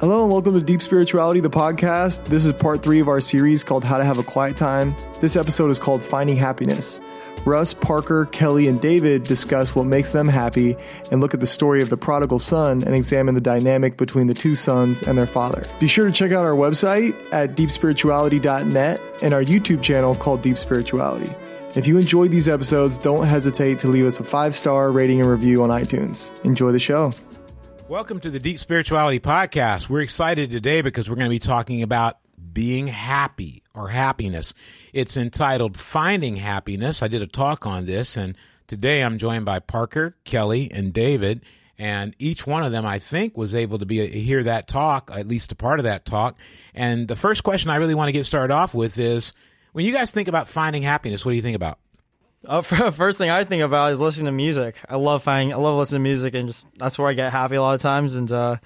[0.00, 2.24] Hello and welcome to Deep Spirituality, the podcast.
[2.26, 4.94] This is part three of our series called How to Have a Quiet Time.
[5.20, 7.00] This episode is called Finding Happiness.
[7.44, 10.76] Russ, Parker, Kelly, and David discuss what makes them happy
[11.10, 14.34] and look at the story of the prodigal son and examine the dynamic between the
[14.34, 15.66] two sons and their father.
[15.80, 20.58] Be sure to check out our website at deepspirituality.net and our YouTube channel called Deep
[20.58, 21.34] Spirituality.
[21.74, 25.28] If you enjoyed these episodes, don't hesitate to leave us a five star rating and
[25.28, 26.40] review on iTunes.
[26.44, 27.12] Enjoy the show.
[27.88, 29.88] Welcome to the Deep Spirituality Podcast.
[29.88, 32.18] We're excited today because we're going to be talking about
[32.52, 34.52] being happy or happiness.
[34.92, 37.02] It's entitled Finding Happiness.
[37.02, 41.40] I did a talk on this, and today I'm joined by Parker, Kelly, and David.
[41.78, 45.26] And each one of them, I think, was able to be hear that talk, at
[45.26, 46.38] least a part of that talk.
[46.74, 49.32] And the first question I really want to get started off with is,
[49.72, 51.78] when you guys think about finding happiness, what do you think about?
[52.46, 54.76] Uh, first thing I think about is listening to music.
[54.88, 57.56] I love finding, I love listening to music, and just that's where I get happy
[57.56, 58.14] a lot of times.
[58.14, 58.56] And uh,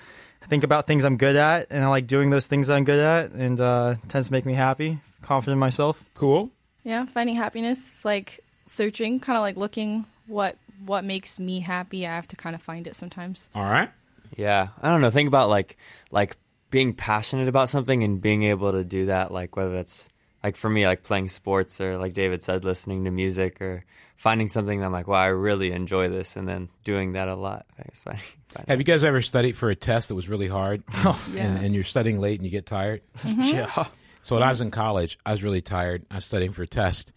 [0.42, 3.00] I think about things I'm good at, and I like doing those things I'm good
[3.00, 6.04] at, and uh, tends to make me happy, confident in myself.
[6.14, 6.50] Cool.
[6.84, 12.06] Yeah, finding happiness is like searching, kind of like looking what what makes me happy.
[12.06, 13.48] I have to kind of find it sometimes.
[13.54, 13.90] All right.
[14.36, 15.10] Yeah, I don't know.
[15.10, 15.76] Think about like
[16.10, 16.36] like
[16.70, 19.30] being passionate about something and being able to do that.
[19.30, 20.08] Like whether that's
[20.42, 23.84] like for me, like playing sports or like David said, listening to music or
[24.16, 27.34] finding something that I'm like, wow, I really enjoy this, and then doing that a
[27.34, 27.66] lot.
[27.78, 30.48] I guess finding, finding Have you guys ever studied for a test that was really
[30.48, 31.42] hard, and, Oh, yeah.
[31.46, 33.02] and, and you're studying late and you get tired?
[33.24, 33.86] Yeah.
[34.24, 36.06] So when I was in college, I was really tired.
[36.08, 37.12] I was studying for a test,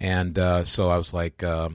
[0.00, 1.68] and uh, so I was like, uh,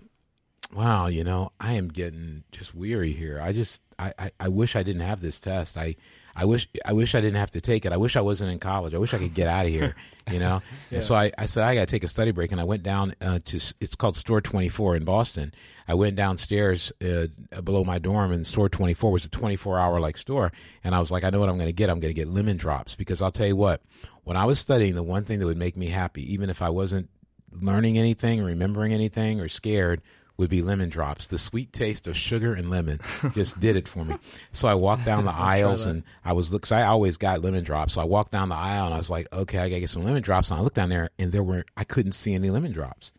[0.74, 3.40] "Wow, you know, I am getting just weary here.
[3.40, 5.78] I just, I, I, I wish I didn't have this test.
[5.78, 5.96] I,
[6.36, 7.92] I wish, I wish I didn't have to take it.
[7.92, 8.94] I wish I wasn't in college.
[8.94, 9.96] I wish I could get out of here.
[10.32, 12.60] You know." And so I, I said I got to take a study break, and
[12.60, 15.54] I went down uh, to it's called Store Twenty Four in Boston.
[15.88, 17.28] I went downstairs uh,
[17.62, 20.52] below my dorm, and Store Twenty Four was a twenty four hour like store,
[20.84, 21.90] and I was like, I know what I'm going to get.
[21.90, 23.82] I'm going to get lemon drops because I'll tell you what
[24.24, 26.70] when I was studying, the one thing that would make me happy, even if I
[26.70, 27.10] wasn't
[27.52, 30.02] learning anything, or remembering anything, or scared,
[30.42, 31.28] would be lemon drops.
[31.28, 33.00] The sweet taste of sugar and lemon
[33.32, 34.16] just did it for me.
[34.52, 36.70] So I walked down the aisles and I was look.
[36.72, 37.94] I always got lemon drops.
[37.94, 40.04] So I walked down the aisle and I was like, okay, I gotta get some
[40.04, 40.50] lemon drops.
[40.50, 43.12] And I looked down there and there were I couldn't see any lemon drops.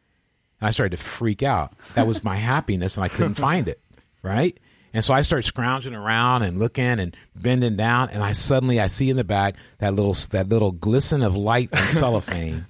[0.60, 1.78] And I started to freak out.
[1.94, 3.80] That was my happiness, and I couldn't find it.
[4.22, 4.58] Right.
[4.94, 8.88] And so I start scrounging around and looking and bending down, and I suddenly I
[8.88, 12.66] see in the back that little that little glisten of light and cellophane,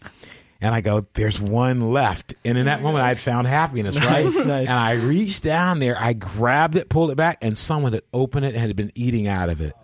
[0.63, 4.25] and I go, "There's one left." And in that moment, I had found happiness, right?
[4.25, 4.69] Nice, nice.
[4.69, 8.47] And I reached down there, I grabbed it, pulled it back, and someone had opened
[8.47, 9.75] it and had been eating out of it.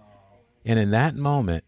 [0.64, 1.64] And in that moment,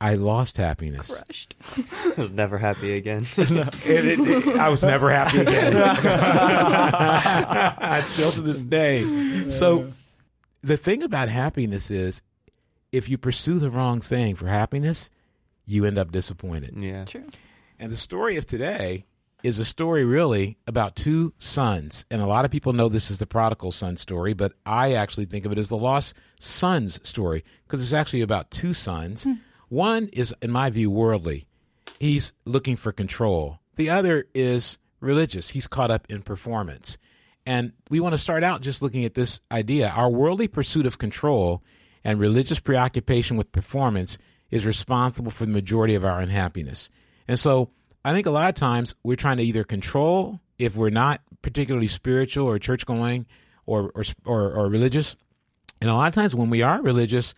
[0.00, 1.16] I lost happiness.
[1.24, 1.54] Crushed.
[2.04, 3.24] I was never happy again.
[3.38, 3.50] It-
[3.86, 5.72] it- it- I was never happy again.
[8.04, 9.48] Still to this day.
[9.48, 9.92] So
[10.62, 12.22] the thing about happiness is
[12.92, 15.10] if you pursue the wrong thing for happiness,
[15.66, 16.74] you end up disappointed.
[16.76, 17.24] yeah, True.
[17.78, 19.04] And the story of today
[19.42, 22.06] is a story really about two sons.
[22.10, 25.26] And a lot of people know this is the prodigal son story, but I actually
[25.26, 29.24] think of it as the lost sons story because it's actually about two sons.
[29.24, 29.34] Hmm.
[29.68, 31.46] One is, in my view, worldly.
[32.00, 33.60] He's looking for control.
[33.76, 35.50] The other is religious.
[35.50, 36.96] He's caught up in performance.
[37.44, 39.88] And we want to start out just looking at this idea.
[39.88, 41.62] Our worldly pursuit of control
[42.02, 44.16] and religious preoccupation with performance
[44.50, 46.88] is responsible for the majority of our unhappiness.
[47.26, 47.70] And so
[48.04, 51.88] I think a lot of times we're trying to either control if we're not particularly
[51.88, 53.26] spiritual or church going
[53.66, 55.16] or, or, or, or religious.
[55.80, 57.34] And a lot of times when we are religious,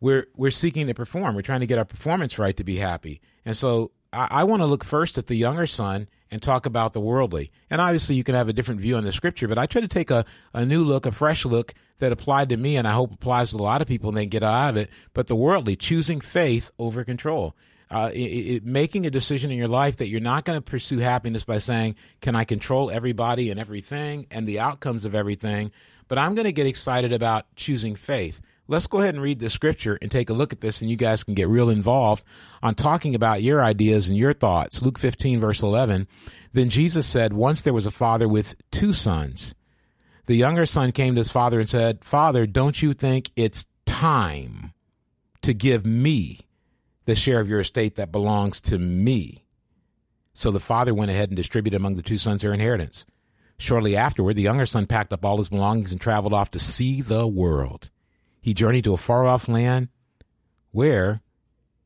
[0.00, 1.34] we're we're seeking to perform.
[1.34, 3.20] We're trying to get our performance right to be happy.
[3.44, 6.92] And so I, I want to look first at the younger son and talk about
[6.92, 7.50] the worldly.
[7.70, 9.88] And obviously you can have a different view on the scripture, but I try to
[9.88, 13.12] take a, a new look, a fresh look that applied to me and I hope
[13.12, 14.90] applies to a lot of people and they get out of it.
[15.12, 17.54] But the worldly, choosing faith over control.
[17.94, 20.98] Uh, it, it, making a decision in your life that you're not going to pursue
[20.98, 25.70] happiness by saying, "Can I control everybody and everything and the outcomes of everything?"
[26.08, 28.40] But I'm going to get excited about choosing faith.
[28.66, 30.96] Let's go ahead and read the scripture and take a look at this, and you
[30.96, 32.24] guys can get real involved
[32.64, 34.82] on talking about your ideas and your thoughts.
[34.82, 36.08] Luke 15, verse 11.
[36.52, 39.54] Then Jesus said, Once there was a father with two sons.
[40.26, 44.72] The younger son came to his father and said, Father, don't you think it's time
[45.42, 46.40] to give me
[47.04, 49.44] the share of your estate that belongs to me?
[50.32, 53.06] So the father went ahead and distributed among the two sons their inheritance.
[53.56, 57.00] Shortly afterward, the younger son packed up all his belongings and traveled off to see
[57.00, 57.90] the world.
[58.40, 59.88] He journeyed to a far off land
[60.72, 61.22] where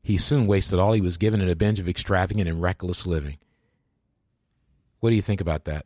[0.01, 3.37] he soon wasted all he was given in a binge of extravagant and reckless living.
[4.99, 5.85] What do you think about that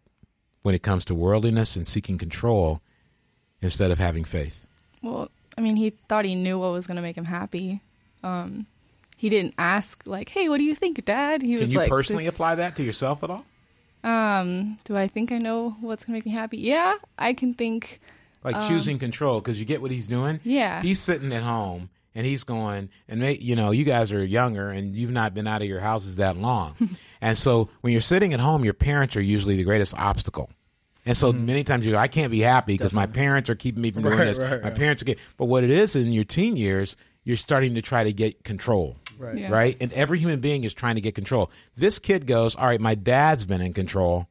[0.61, 2.81] when it comes to worldliness and seeking control
[3.61, 4.65] instead of having faith?
[5.01, 7.81] Well, I mean, he thought he knew what was going to make him happy.
[8.23, 8.65] Um,
[9.23, 11.87] he didn't ask like, "Hey, what do you think, Dad?" He Can was you like,
[11.89, 13.45] personally this- apply that to yourself at all?
[14.03, 16.57] Um, do I think I know what's going to make me happy?
[16.57, 18.01] Yeah, I can think.
[18.43, 20.35] Like choosing control because you get what he's doing.
[20.35, 20.81] Um, Yeah.
[20.81, 24.69] he's sitting at home and he's going and may, you know you guys are younger
[24.69, 26.75] and you've not been out of your houses that long,
[27.21, 30.49] and so when you're sitting at home, your parents are usually the greatest obstacle.
[31.05, 33.81] And so many times you go, I can't be happy because my parents are keeping
[33.81, 34.39] me from doing Right, this.
[34.39, 34.75] right, my right.
[34.75, 38.03] parents are getting, but what it is in your teen years, you're starting to try
[38.05, 38.95] to get control.
[39.17, 39.37] Right.
[39.37, 39.49] Yeah.
[39.49, 39.77] Right.
[39.79, 41.51] And every human being is trying to get control.
[41.75, 44.27] This kid goes, All right, my dad's been in control.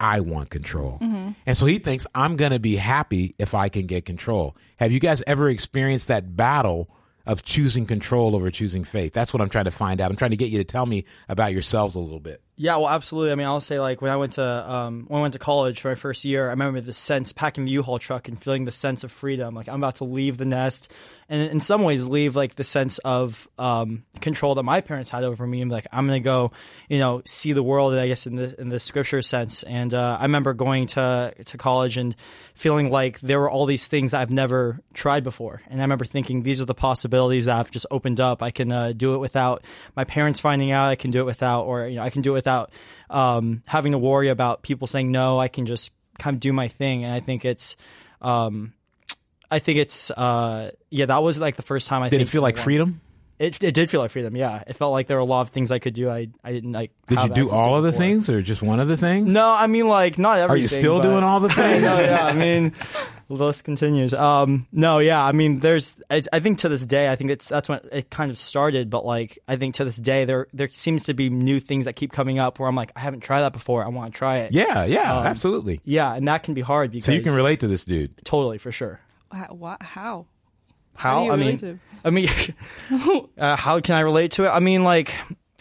[0.00, 0.98] I want control.
[1.00, 1.30] Mm-hmm.
[1.46, 4.56] And so he thinks, I'm going to be happy if I can get control.
[4.78, 6.90] Have you guys ever experienced that battle
[7.24, 9.12] of choosing control over choosing faith?
[9.12, 10.10] That's what I'm trying to find out.
[10.10, 12.42] I'm trying to get you to tell me about yourselves a little bit.
[12.62, 13.32] Yeah, well, absolutely.
[13.32, 15.80] I mean, I'll say like when I went to um, when I went to college
[15.80, 18.70] for my first year, I remember the sense packing the U-Haul truck and feeling the
[18.70, 19.52] sense of freedom.
[19.52, 20.88] Like I'm about to leave the nest,
[21.28, 25.24] and in some ways leave like the sense of um, control that my parents had
[25.24, 25.60] over me.
[25.60, 26.52] I'm like I'm gonna go,
[26.88, 27.94] you know, see the world.
[27.94, 29.64] And I guess in the in the scripture sense.
[29.64, 32.14] And uh, I remember going to to college and
[32.54, 35.62] feeling like there were all these things that I've never tried before.
[35.66, 38.40] And I remember thinking these are the possibilities that I've just opened up.
[38.40, 39.64] I can uh, do it without
[39.96, 40.90] my parents finding out.
[40.90, 42.51] I can do it without, or you know, I can do it without
[43.10, 45.38] um, having to worry about people saying no.
[45.40, 47.04] I can just kind of do my thing.
[47.04, 47.76] And I think it's,
[48.20, 48.72] um,
[49.50, 52.32] I think it's, uh, yeah, that was like the first time I Did think it
[52.32, 53.00] feel like freedom?
[53.38, 54.36] It, it did feel like freedom.
[54.36, 56.08] Yeah, it felt like there were a lot of things I could do.
[56.08, 56.92] I I didn't like.
[57.08, 58.04] Did you do all of the before.
[58.04, 59.32] things or just one of the things?
[59.34, 60.54] No, I mean like not everything.
[60.54, 61.82] Are you still but- doing all the things?
[61.82, 62.24] no, yeah.
[62.24, 62.72] I mean,
[63.36, 64.12] the list continues.
[64.14, 65.24] Um, no, yeah.
[65.24, 65.96] I mean, there's.
[66.10, 68.90] I, I think to this day, I think it's that's when it kind of started.
[68.90, 71.94] But like, I think to this day, there there seems to be new things that
[71.94, 73.84] keep coming up where I'm like, I haven't tried that before.
[73.84, 74.52] I want to try it.
[74.52, 75.80] Yeah, yeah, Um, absolutely.
[75.84, 78.12] yeah, and that can be hard because So you can relate to this dude.
[78.24, 79.00] totally for sure.
[79.32, 79.46] How?
[79.46, 80.26] What, how?
[80.94, 81.20] How?
[81.20, 81.78] do you I mean, to?
[82.04, 82.28] I mean,
[83.38, 84.48] uh, how can I relate to it?
[84.50, 85.14] I mean, like,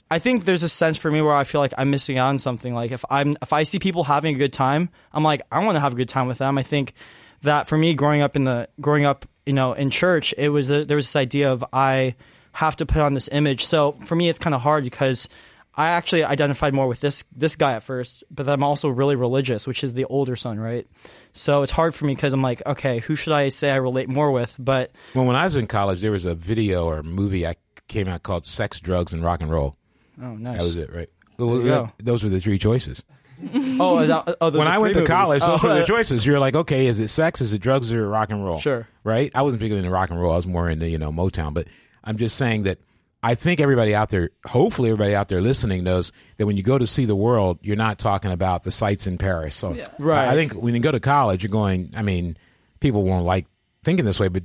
[0.10, 2.38] I think there's a sense for me where I feel like I'm missing out on
[2.40, 2.74] something.
[2.74, 5.78] Like, if I'm if I see people having a good time, I'm like, I want
[5.78, 6.58] to have a good time with them.
[6.58, 6.94] I think
[7.44, 10.70] that for me, growing up in the growing up, you know, in church, it was
[10.70, 12.16] a, there was this idea of I
[12.54, 13.66] have to put on this image.
[13.66, 15.28] So for me, it's kind of hard because.
[15.74, 19.66] I actually identified more with this this guy at first, but I'm also really religious,
[19.66, 20.86] which is the older son, right?
[21.32, 24.10] So it's hard for me because I'm like, okay, who should I say I relate
[24.10, 24.54] more with?
[24.60, 27.56] But Well, when I was in college, there was a video or movie I
[27.88, 29.78] came out called "Sex, Drugs, and Rock and Roll."
[30.22, 30.58] oh, nice.
[30.58, 31.10] That was it, right?
[31.40, 31.92] you go.
[32.00, 33.02] Those were the three choices.
[33.80, 35.16] Oh, that, oh those when are I went three to movies.
[35.16, 36.26] college, those Oh, were the uh, choices.
[36.26, 37.42] You're like, okay, is it sex?
[37.42, 38.60] Is it drugs or rock and roll?
[38.60, 38.88] Sure.
[39.04, 39.32] Right?
[39.34, 40.34] I wasn't particularly into rock and roll.
[40.34, 41.54] I was more into, you know, Motown.
[41.54, 41.68] But
[42.04, 42.78] I'm just saying that
[43.24, 46.78] I think everybody out there, hopefully everybody out there listening knows that when you go
[46.78, 49.56] to see the world, you're not talking about the sights in Paris.
[49.56, 49.88] So Yeah.
[50.00, 50.28] Right.
[50.28, 52.38] I think when you go to college, you're going, I mean,
[52.80, 53.46] people won't like
[53.84, 54.44] thinking this way, but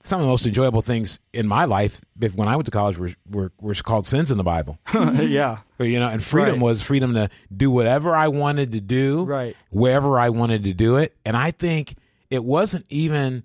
[0.00, 2.96] some of the most enjoyable things in my life, if, when I went to college,
[2.98, 4.78] were, were, were called sins in the Bible.
[4.94, 5.58] yeah.
[5.78, 6.62] But, you know, and freedom Right.
[6.62, 9.56] was freedom to do whatever I wanted to do, Right.
[9.70, 11.94] Wherever I wanted to do it, and I think
[12.30, 13.44] it wasn't even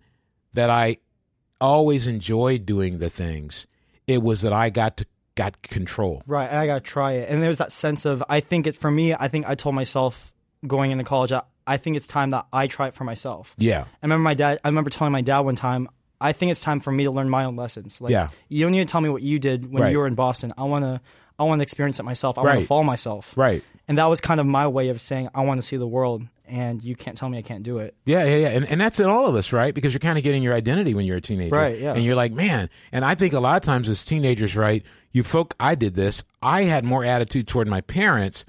[0.55, 0.97] that I
[1.61, 3.67] always enjoyed doing the things;
[4.07, 6.21] it was that I got to got control.
[6.27, 6.51] Right.
[6.51, 7.29] I gotta try it.
[7.29, 9.13] And there's that sense of I think it for me.
[9.13, 10.31] I think I told myself
[10.67, 11.31] going into college.
[11.31, 13.55] I, I think it's time that I try it for myself.
[13.57, 14.59] Yeah, I remember my dad.
[14.63, 15.87] I remember telling my dad one time.
[16.21, 17.99] I think it's time for me to learn my own lessons.
[17.99, 18.29] Like, Yeah.
[18.47, 19.91] you don't need to tell me what you did when Right.
[19.91, 20.53] you were in Boston.
[20.57, 21.01] I want to.
[21.39, 22.37] I want to experience it myself.
[22.37, 23.33] I want to follow myself.
[23.35, 23.63] right.
[23.85, 26.23] And that was kind of my way of saying I want to see the world,
[26.47, 27.93] and you can't tell me I can't do it.
[28.05, 28.47] Yeah, yeah, yeah.
[28.49, 29.73] And, and that's in all of us, right?
[29.73, 31.53] Because you're kind of getting your identity when you're a teenager.
[31.53, 31.93] Right, yeah.
[31.93, 35.21] And you're like, man, and I think a lot of times as teenagers, right, you
[35.23, 36.23] folk, I did this.
[36.41, 38.45] I had more attitude toward my parents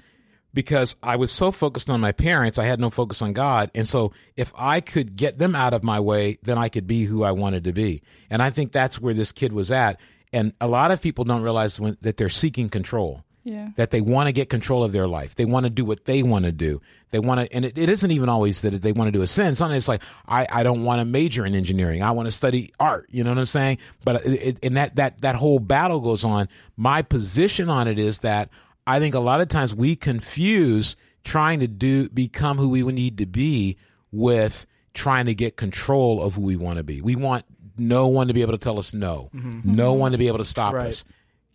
[0.53, 3.69] because I was so focused on my parents, I had no focus on God.
[3.75, 7.03] And so if I could get them out of my way, then I could be
[7.03, 8.01] who I wanted to be.
[8.29, 9.99] And I think that's where this kid was at.
[10.35, 13.69] And a lot of people don't realize when, that they're seeking control Yeah.
[13.77, 15.35] that they want to get control of their life.
[15.35, 16.81] They want to do what they want to do.
[17.11, 19.27] They want to, and it, it isn't even always that they want to do a
[19.27, 19.55] sin.
[19.55, 22.03] Sometimes it's like, I, I don't want to major in engineering.
[22.03, 23.05] I want to study art.
[23.09, 23.77] You know what I'm saying?
[24.03, 26.49] But it, it, and that, that, that whole battle goes on.
[26.75, 28.49] My position on it is that
[28.85, 33.17] I think a lot of times we confuse trying to do, become who we need
[33.19, 33.77] to be
[34.11, 37.01] with trying to get control of who we want to be.
[37.01, 37.45] We want
[37.77, 39.75] no one to be able to tell us no, mm-hmm.
[39.75, 40.87] no one to be able to stop Right.
[40.87, 41.05] us.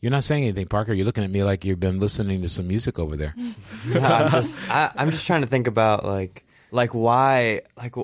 [0.01, 0.95] You're not saying anything, Parker.
[0.95, 3.35] You're looking at me like you've been listening to some music over there.
[3.95, 7.95] I'm just I, I'm just trying to think about like like why like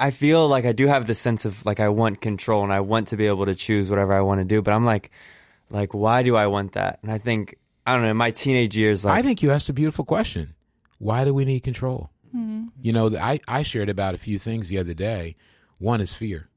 [0.00, 2.80] I feel like I do have this sense of like I want control and I
[2.80, 5.10] want to be able to choose whatever I want to do, but I'm like
[5.68, 7.00] like why do I want that?
[7.02, 8.10] And I think I don't know.
[8.10, 10.54] In my teenage years, like I think you asked a beautiful question.
[10.98, 12.10] Why do we need control?
[12.34, 12.68] Mm-hmm.
[12.80, 15.36] You know, I, I shared about a few things the other day.
[15.78, 16.48] One is fear.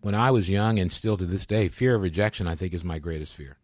[0.00, 2.84] When I was young and still to this day, fear of rejection I think is
[2.84, 3.58] my greatest fear.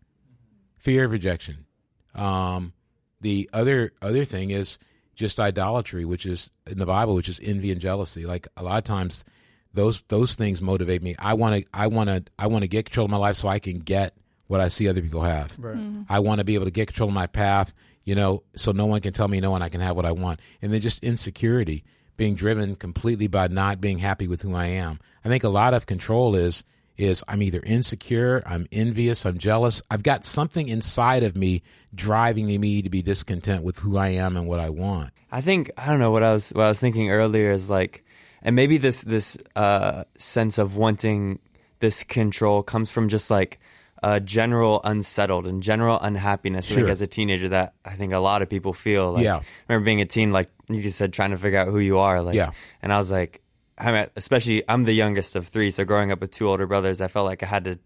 [0.78, 1.66] Fear of rejection.
[2.14, 2.72] Um,
[3.20, 4.78] the other other thing is
[5.14, 8.26] just idolatry, which is in the Bible, which is envy and jealousy.
[8.26, 9.24] Like a lot of times,
[9.72, 11.16] those those things motivate me.
[11.18, 13.48] I want to I want to I want to get control of my life so
[13.48, 14.14] I can get
[14.46, 15.56] what I see other people have.
[15.58, 15.78] Right.
[16.08, 17.72] I want to be able to get control of my path,
[18.04, 20.12] you know, so no one can tell me no and I can have what I
[20.12, 20.40] want.
[20.62, 21.84] And then just insecurity,
[22.16, 24.98] being driven completely by not being happy with who I am.
[25.24, 26.64] I think a lot of control is
[26.96, 29.82] is I'm either insecure, I'm envious, I'm jealous.
[29.90, 31.62] I've got something inside of me
[31.94, 35.12] driving me to be discontent with who I am and what I want.
[35.30, 38.04] I think I don't know what I was what I was thinking earlier is like,
[38.42, 41.40] and maybe this this uh, sense of wanting
[41.80, 43.60] this control comes from just like
[44.06, 46.66] uh, general unsettled and general unhappiness.
[46.70, 46.76] I Sure.
[46.82, 49.12] think as a teenager that I think a lot of people feel.
[49.14, 49.38] Like, Yeah.
[49.38, 51.98] I remember being a teen, like you just said, trying to figure out who you
[51.98, 52.22] are.
[52.22, 52.52] Like, Yeah.
[52.82, 53.42] and I was like.
[53.78, 57.02] I'm at, especially I'm the youngest of three, so growing up with two older brothers,
[57.02, 57.78] I felt like I had to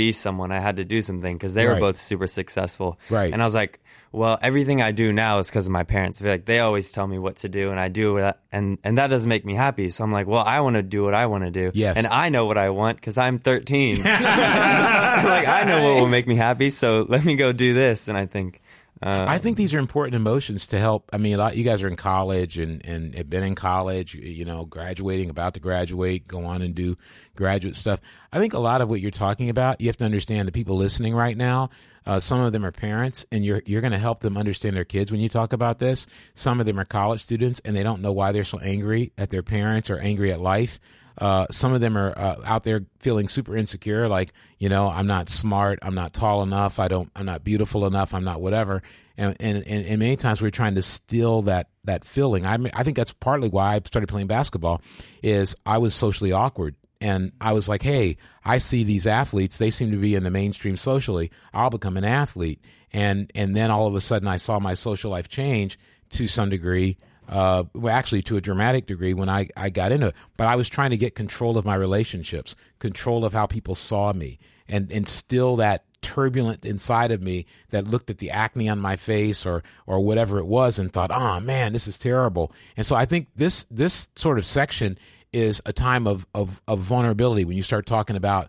[0.00, 0.50] be someone.
[0.50, 1.74] I had to do something because they Right.
[1.74, 2.98] were both super successful.
[3.10, 3.32] Right.
[3.32, 3.78] And I was like,
[4.16, 6.20] well, everything I do now is because of my parents.
[6.20, 8.78] I feel like they always tell me what to do, and I do it, and
[8.82, 9.90] and that doesn't make me happy.
[9.90, 11.70] So I'm like, well, I want to do what I want to do.
[11.74, 11.98] Yes.
[11.98, 14.02] And I know what I want because I'm 13.
[14.04, 16.70] like I know what will make me happy.
[16.70, 18.08] So let me go do this.
[18.08, 18.62] And I think.
[19.02, 21.10] Uh, I think these are important emotions to help.
[21.12, 24.14] I mean, a lot you guys are in college and and have been in college,
[24.14, 26.96] you- you know, graduating, about to graduate, go on and do
[27.34, 28.00] graduate stuff.
[28.32, 30.76] I think a lot of what you're talking about, you have to understand the people
[30.76, 31.68] listening right now.
[32.06, 34.84] Uh, some of them are parents, and you're you're going to help them understand their
[34.84, 36.06] kids when you talk about this.
[36.34, 39.28] Some of them are college students, and they don't know why they're so angry at
[39.30, 40.78] their parents or angry at life.
[41.18, 45.06] Uh, some of them are uh, out there feeling super insecure, like you know, I'm
[45.06, 48.82] not smart, I'm not tall enough, I don't, I'm not beautiful enough, I'm not whatever.
[49.16, 52.44] And and and, and many times we're trying to steal that that feeling.
[52.44, 54.82] I mean, I think that's partly why I started playing basketball.
[55.22, 56.74] Is I was socially awkward.
[56.98, 59.58] And I was like, hey, I see these athletes.
[59.58, 61.30] They seem to be in the mainstream socially.
[61.52, 62.64] I'll become an athlete.
[62.90, 65.78] And and then all of a sudden, I saw my social life change
[66.10, 66.96] to some degree
[67.28, 70.14] uh, well, actually to a dramatic degree when I, I got into it.
[70.36, 74.12] But I was trying to get control of my relationships, control of how people saw
[74.12, 78.78] me, and and still that turbulent inside of me that looked at the acne on
[78.78, 82.52] my face or or whatever it was and thought, oh man, this is terrible.
[82.76, 84.98] And so I think this this sort of section
[85.32, 88.48] is a time of of, of vulnerability when you start talking about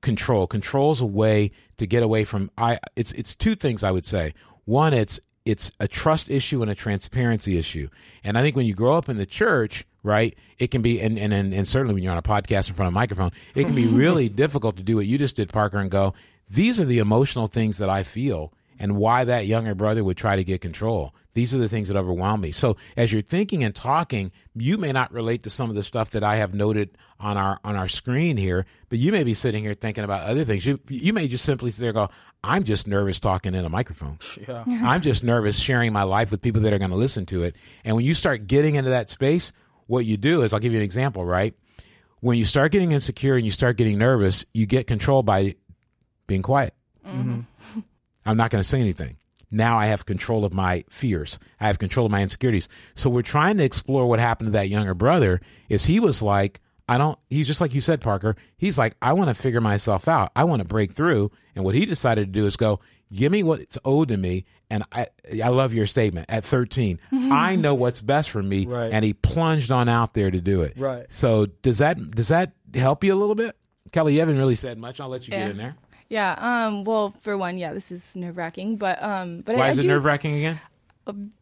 [0.00, 0.46] control.
[0.46, 4.04] Control is a way to get away from I it's it's two things I would
[4.04, 4.34] say.
[4.64, 7.88] One, it's it's a trust issue and a transparency issue.
[8.22, 11.18] And I think when you grow up in the church, right, it can be and
[11.18, 13.64] and, and, and certainly when you're on a podcast in front of a microphone, it
[13.64, 16.12] can be really difficult to do what you just did, Parker, and go,
[16.50, 20.36] these are the emotional things that I feel and why that younger brother would try
[20.36, 21.14] to get control.
[21.34, 22.50] These are the things that overwhelm me.
[22.52, 26.10] So as you're thinking and talking, you may not relate to some of the stuff
[26.10, 29.62] that I have noted on our on our screen here, but you may be sitting
[29.62, 30.64] here thinking about other things.
[30.64, 32.10] You you may just simply sit there and go,
[32.42, 34.18] I'm just nervous talking in a microphone.
[34.48, 34.64] Yeah.
[34.66, 37.56] I'm just nervous sharing my life with people that are going to listen to it.
[37.84, 39.50] And when you start getting into that space,
[39.86, 41.54] what you do is I'll give you an example, right?
[42.20, 45.56] When you start getting insecure and you start getting nervous, you get control by
[46.26, 46.74] being quiet.
[47.06, 47.40] Mm-hmm.
[48.26, 49.16] I'm not going to say anything.
[49.50, 51.38] Now I have control of my fears.
[51.60, 52.68] I have control of my insecurities.
[52.96, 56.60] So we're trying to explore what happened to that younger brother is he was like,
[56.88, 58.36] I don't, he's just like you said, Parker.
[58.58, 60.30] He's like, I want to figure myself out.
[60.36, 61.30] I want to break through.
[61.54, 62.80] And what he decided to do is go,
[63.12, 64.44] give me what's owed to me.
[64.68, 65.06] And I,
[65.42, 66.98] I love your statement at 13.
[67.12, 68.66] I know what's best for me.
[68.66, 68.90] Right.
[68.92, 70.74] And he plunged on out there to do it.
[70.76, 71.06] Right.
[71.08, 73.56] So does that, does that help you a little bit?
[73.92, 74.98] Kelly, you haven't really said much.
[75.00, 75.42] I'll let you Yeah.
[75.42, 75.76] get in there.
[76.08, 76.36] Yeah.
[76.38, 76.84] Um.
[76.84, 79.40] Well, for one, yeah, this is nerve wracking, but um.
[79.40, 80.60] But Why I, is I it do, nerve wracking again?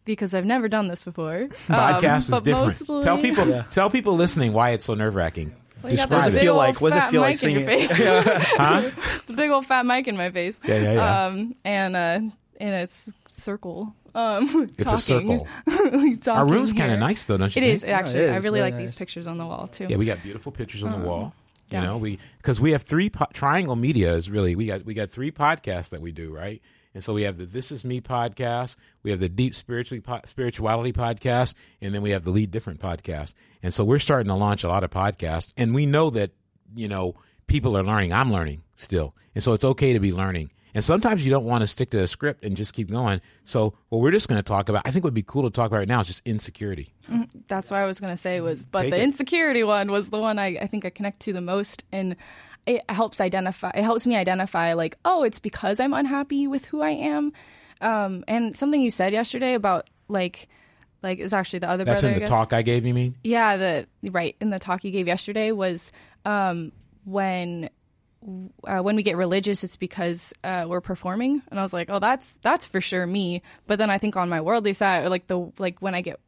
[0.05, 1.49] Because I've never done this before.
[1.69, 2.67] podcast Um, is different.
[2.67, 3.63] mostly- Tell people, Yeah.
[3.71, 5.55] tell people listening why it's so nerve wracking.
[5.83, 6.33] Well, you got Describe it.
[6.33, 7.87] big Feel old like- what's it fat feel like mic in your singing?
[7.87, 7.99] face.
[8.59, 8.91] Huh?
[9.17, 10.61] it's a big old fat mic in my face.
[10.65, 11.27] Yeah, yeah, yeah.
[11.27, 12.21] Um, and uh,
[12.61, 13.95] and it's circle.
[14.15, 15.47] Um, It's a talking.
[15.67, 16.33] circle.
[16.35, 17.75] Our room's kind of nice though, don't you It think?
[17.77, 18.21] is actually.
[18.25, 19.87] it I really very like these pictures on the wall too.
[19.89, 21.33] Yeah, we got beautiful pictures on the wall.
[21.75, 21.87] You yeah.
[21.87, 25.11] know, we because we have three po- Triangle Media is really we got we got
[25.11, 26.63] three podcasts that we do right,
[26.95, 30.21] and so we have the This Is Me podcast, we have the Deep Spiritually po-
[30.25, 33.35] Spirituality podcast, and then we have the Lead Different podcast.
[33.61, 36.31] And so we're starting to launch a lot of podcasts, and we know that
[36.77, 37.17] you know
[37.49, 38.13] people are learning.
[38.13, 40.53] I'm learning still, and so it's okay to be learning.
[40.75, 43.21] And sometimes you don't want to stick to a script and just keep going.
[43.45, 45.69] So what we're just going to talk about, I think would be cool to talk
[45.69, 46.93] about right now is just insecurity.
[47.47, 49.05] That's what I was gonna say was, but Take the it.
[49.05, 52.17] insecurity one was the one I, I think I connect to the most, and
[52.67, 53.71] it helps identify.
[53.75, 57.33] It helps me identify like, oh, it's because I'm unhappy with who I am.
[57.83, 60.49] Um, and something you said yesterday about like,
[61.03, 62.09] like it was actually the other That's brother.
[62.09, 62.29] in I the guess.
[62.31, 62.87] talk I gave.
[62.87, 63.15] You mean?
[63.23, 65.93] Yeah, the right in the talk you gave yesterday was
[66.25, 66.73] um,
[67.05, 67.69] when
[68.67, 71.99] uh, when we get religious, it's because uh, we're performing, and I was like, oh,
[71.99, 73.43] that's that's for sure me.
[73.67, 76.21] But then I think on my worldly side, or like the like when I get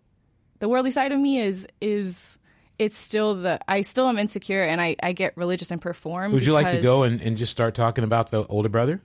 [0.58, 2.38] the worldly side of me is is
[2.78, 6.32] it's still the I still am insecure, and I I get religious and perform.
[6.32, 9.00] Would you like to go and, and just start talking about the older brother?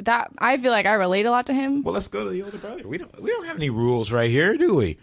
[0.00, 1.82] that I feel like I relate a lot to him.
[1.82, 2.86] Well, let's go to the older brother.
[2.86, 4.98] We don't we don't have any rules right here, do we?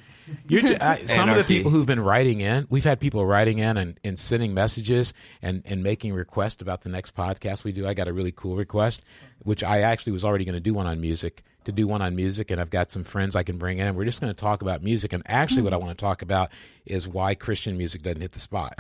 [0.48, 2.68] You're I, some of the people who've been writing in.
[2.70, 6.90] We've had people writing in and, and sending messages and, and making requests about the
[6.90, 7.88] next podcast we do.
[7.88, 9.04] I got a really cool request,
[9.40, 11.44] which I actually was already going to do one on music.
[11.66, 13.94] To do one on music, and I've got some friends I can bring in.
[13.94, 16.50] We're just going to talk about music, and actually, what I want to talk about
[16.88, 18.74] is why Christian music doesn't hit the spot,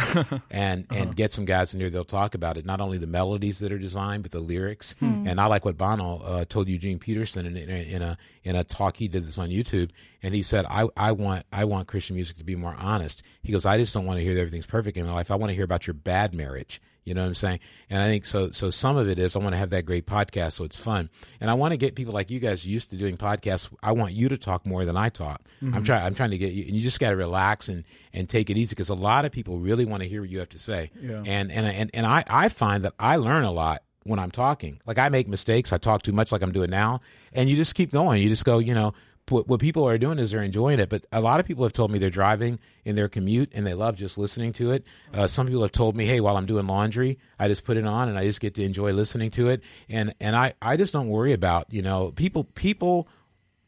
[0.49, 1.91] and and get some guys in here.
[1.91, 4.95] They'll talk about it, not only the melodies that are designed, but the lyrics.
[5.27, 8.55] And I like what Bono uh, told Eugene Peterson in, in, a, in a in
[8.55, 9.91] a talk he did this on YouTube,
[10.23, 13.21] and he said, I, I want I want Christian music to be more honest.
[13.43, 15.29] He goes, I just don't want to hear that everything's perfect in my life.
[15.29, 16.81] I want to hear about your bad marriage.
[17.03, 17.59] You know what I'm saying?
[17.89, 18.51] And I think so.
[18.51, 21.09] So some of it is I want to have that great podcast, so it's fun,
[21.39, 23.69] and I want to get people like you guys used to doing podcasts.
[23.81, 25.41] I want you to talk more than I talk.
[25.61, 25.83] I'm mm-hmm.
[25.83, 26.05] trying.
[26.05, 28.57] I'm trying to get you, and you just got to relax and and take it
[28.57, 30.91] easy because a lot of people really want to hear what you have to say.
[31.01, 31.23] Yeah.
[31.25, 34.79] And and and and I I find that I learn a lot when I'm talking.
[34.85, 35.73] Like I make mistakes.
[35.73, 37.01] I talk too much, like I'm doing now,
[37.33, 38.21] and you just keep going.
[38.21, 38.59] You just go.
[38.59, 38.93] You know.
[39.31, 41.73] What, what people are doing is they're enjoying it, but a lot of people have
[41.73, 44.83] told me they're driving in their commute and they love just listening to it.
[45.13, 47.85] Uh, some people have told me, "Hey, while I'm doing laundry, I just put it
[47.85, 50.93] on and I just get to enjoy listening to it." And and I I just
[50.93, 53.07] don't worry about you know people people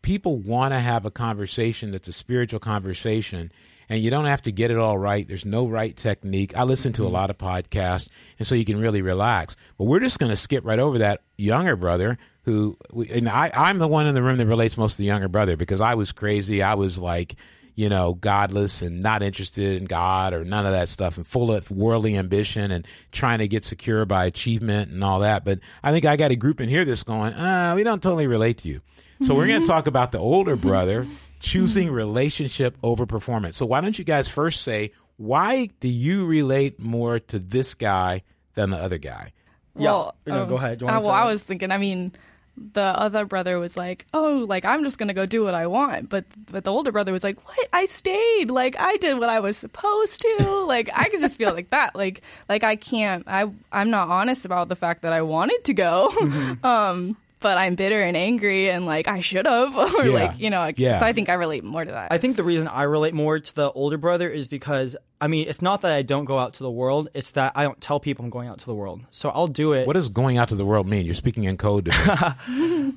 [0.03, 3.51] people want to have a conversation that's a spiritual conversation
[3.89, 6.93] and you don't have to get it all right there's no right technique i listen
[6.93, 10.29] to a lot of podcasts and so you can really relax but we're just going
[10.29, 14.15] to skip right over that younger brother who we, and I, i'm the one in
[14.15, 16.99] the room that relates most to the younger brother because i was crazy i was
[16.99, 17.35] like
[17.75, 21.51] you know, godless and not interested in God or none of that stuff and full
[21.51, 25.43] of worldly ambition and trying to get secure by achievement and all that.
[25.43, 28.27] But I think I got a group in here that's going, uh, we don't totally
[28.27, 28.81] relate to you.
[29.21, 31.07] So we're going to talk about the older brother
[31.39, 33.57] choosing relationship over performance.
[33.57, 38.23] So why don't you guys first say, why do you relate more to this guy
[38.55, 39.31] than the other guy?
[39.75, 40.11] Yeah.
[40.27, 40.83] No, go ahead.
[40.83, 41.71] Uh, well, I was thinking.
[41.71, 42.11] I mean,
[42.55, 46.09] the other brother was like, "Oh, like I'm just gonna go do what I want,"
[46.09, 47.69] but but the older brother was like, "What?
[47.73, 48.51] I stayed.
[48.51, 50.63] Like I did what I was supposed to.
[50.67, 51.95] like I could just feel like that.
[51.95, 53.23] Like like I can't.
[53.27, 56.11] I I'm not honest about the fact that I wanted to go.
[56.13, 56.65] Mm-hmm.
[56.65, 60.13] um." But I'm bitter and angry, and like I should have, or Yeah.
[60.13, 60.59] like you know.
[60.61, 60.97] like- Yeah.
[60.97, 62.11] So I think I relate more to that.
[62.11, 65.47] I think the reason I relate more to the older brother is because I mean,
[65.47, 67.99] it's not that I don't go out to the world; it's that I don't tell
[67.99, 69.01] people I'm going out to the world.
[69.11, 69.85] So I'll do it.
[69.87, 71.05] What does going out to the world mean?
[71.05, 71.89] You're speaking in code.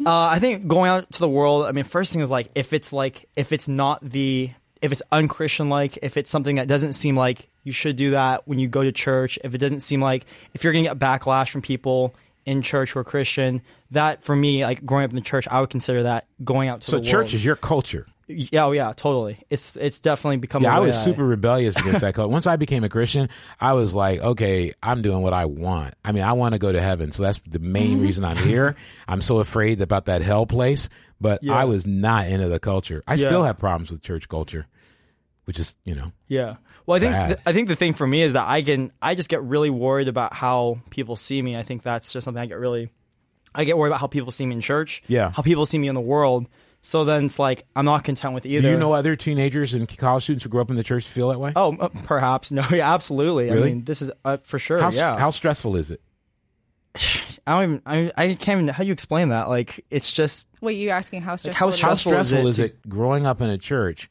[0.06, 1.66] Uh, I think going out to the world.
[1.66, 4.50] I mean, first thing is like if it's like if it's not the
[4.82, 8.46] if it's unchristian like if it's something that doesn't seem like you should do that
[8.46, 9.38] when you go to church.
[9.42, 12.14] If it doesn't seem like if you're gonna get backlash from people
[12.46, 15.70] in church were Christian, that for me, like growing up in the church, I would
[15.70, 17.34] consider that going out to so the church world.
[17.34, 18.06] is your culture.
[18.28, 19.38] yeah, oh yeah, totally.
[19.50, 20.62] It's it's definitely become.
[20.62, 22.30] Yeah, a I was super rebellious against that code.
[22.30, 23.28] Once I became a Christian,
[23.60, 25.94] I was like, okay, I'm doing what I want.
[26.04, 27.12] I mean, I want to go to heaven.
[27.12, 28.02] So that's the main mm-hmm.
[28.02, 28.74] reason I'm here.
[29.06, 30.88] I'm so afraid about that hell place,
[31.20, 31.54] but Yeah.
[31.54, 33.02] I was not into the culture.
[33.06, 33.26] I Yeah.
[33.26, 34.66] still have problems with church culture,
[35.46, 36.56] which is, you know, Yeah.
[36.84, 39.16] Well, I think th- I think the thing for me is that I can I
[39.16, 41.56] just get really worried about how people see me.
[41.56, 42.90] I think that's just something I get really
[43.54, 45.02] I get worried about how people see me in church.
[45.08, 45.32] Yeah.
[45.32, 46.46] How people see me in the world.
[46.82, 48.62] So then it's like I'm not content with either.
[48.62, 51.30] do you know other teenagers and college students who grew up in the church feel
[51.30, 51.52] that way?
[51.56, 52.64] Oh, uh, perhaps no.
[52.70, 53.50] Yeah, absolutely.
[53.50, 53.62] Really?
[53.62, 54.78] I mean, this is uh, for sure.
[54.78, 55.18] how, yeah.
[55.18, 56.00] how stressful is it?
[57.46, 57.82] I don't even.
[57.84, 58.68] I, I can't even.
[58.68, 59.48] How do you explain that?
[59.48, 60.48] Like, it's just.
[60.60, 61.58] Wait, you asking how stressful?
[61.58, 61.80] how it is?
[61.80, 64.08] How stressful is stressful it is it growing up in a church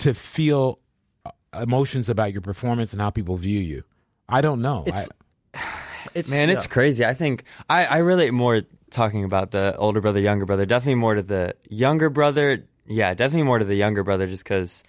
[0.00, 0.78] to feel
[1.24, 1.30] uh,
[1.62, 3.84] emotions about your performance and how people view you?
[4.28, 4.84] I don't know.
[4.86, 5.08] It's-
[5.54, 5.60] I-
[6.14, 6.54] It's Man, yeah.
[6.54, 7.04] it's crazy.
[7.04, 10.64] I think I, I relate more talking about the older brother, younger brother.
[10.66, 12.64] Definitely more to the younger brother.
[12.86, 14.82] Yeah, definitely more to the younger brother just because,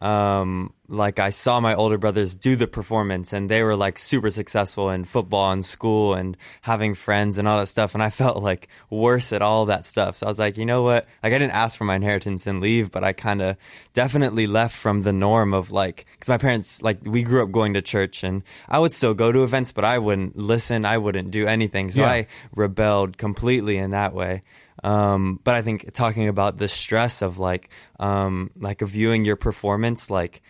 [0.00, 4.30] um, like I saw my older brothers do the performance and they were like super
[4.30, 7.94] successful in football and school and having friends and all that stuff.
[7.94, 10.16] And I felt like worse at all that stuff.
[10.16, 11.06] So I was like, you know what?
[11.22, 13.56] Like I didn't ask for my inheritance and leave, but I kind of
[13.94, 17.74] definitely left from the norm of like, cause my parents, like we grew up going
[17.74, 20.84] to church and I would still go to events, but I wouldn't listen.
[20.84, 21.90] I wouldn't do anything.
[21.90, 22.10] So Yeah.
[22.10, 24.42] I rebelled completely in that way.
[24.84, 30.10] Um, but I think talking about the stress of like, um, like viewing your performance,
[30.10, 30.42] like,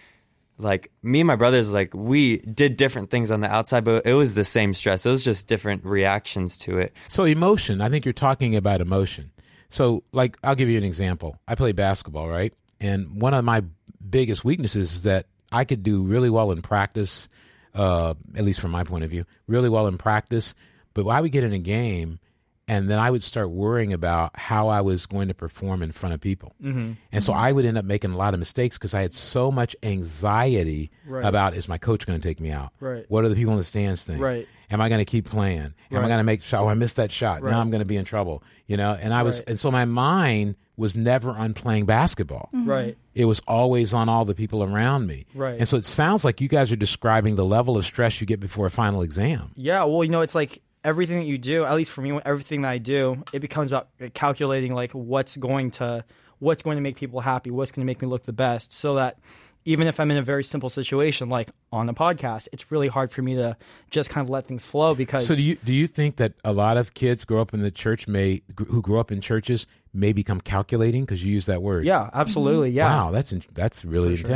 [0.58, 4.14] like me and my brothers, like we did different things on the outside, but it
[4.14, 5.04] was the same stress.
[5.04, 6.94] It was just different reactions to it.
[7.08, 9.32] So emotion, I think you're talking about emotion.
[9.68, 11.38] So like I'll give you an example.
[11.46, 12.54] I play basketball, right?
[12.80, 13.64] And one of my
[14.08, 17.28] biggest weaknesses is that I could do really well in practice
[17.76, 20.54] uh, at least from my point of view, really well in practice.
[20.94, 22.18] But I would get in a game,
[22.68, 26.14] and then I would start worrying about how I was going to perform in front
[26.14, 26.54] of people.
[26.62, 26.92] Mm-hmm.
[27.12, 29.50] And so I would end up making a lot of mistakes because I had so
[29.52, 31.24] much anxiety Right.
[31.24, 32.72] about is my coach going to take me out?
[32.80, 33.04] Right.
[33.08, 34.20] What are the people in the stands think?
[34.20, 34.48] Right.
[34.70, 35.72] Am I going to keep playing?
[35.92, 36.62] Am I going to make shot?
[36.62, 37.42] Oh, I missed that shot.
[37.42, 37.52] Right.
[37.52, 38.42] Now I'm going to be in trouble.
[38.66, 39.50] You know, and I was, Right.
[39.50, 42.48] and so my mind was never on playing basketball.
[42.52, 42.98] Right.
[43.14, 45.26] It was always on all the people around me.
[45.34, 45.58] Right.
[45.58, 48.40] And so it sounds like you guys are describing the level of stress you get
[48.40, 49.52] before a final exam.
[49.54, 52.62] Yeah, well, you know, it's like everything that you do, at least for me, everything
[52.62, 56.04] that I do, it becomes about calculating like what's going to
[56.38, 58.94] what's going to make people happy, what's going to make me look the best, so
[58.94, 59.18] that
[59.64, 63.10] even if I'm in a very simple situation like on a podcast, it's really hard
[63.10, 63.56] for me to
[63.90, 66.52] just kind of let things flow because So do you do you think that a
[66.52, 70.12] lot of kids grow up in the church may who grow up in churches may
[70.12, 71.84] become calculating because you use that word?
[71.84, 72.86] yeah, absolutely, yeah.
[72.86, 74.28] Wow, that's in, that's really For sure.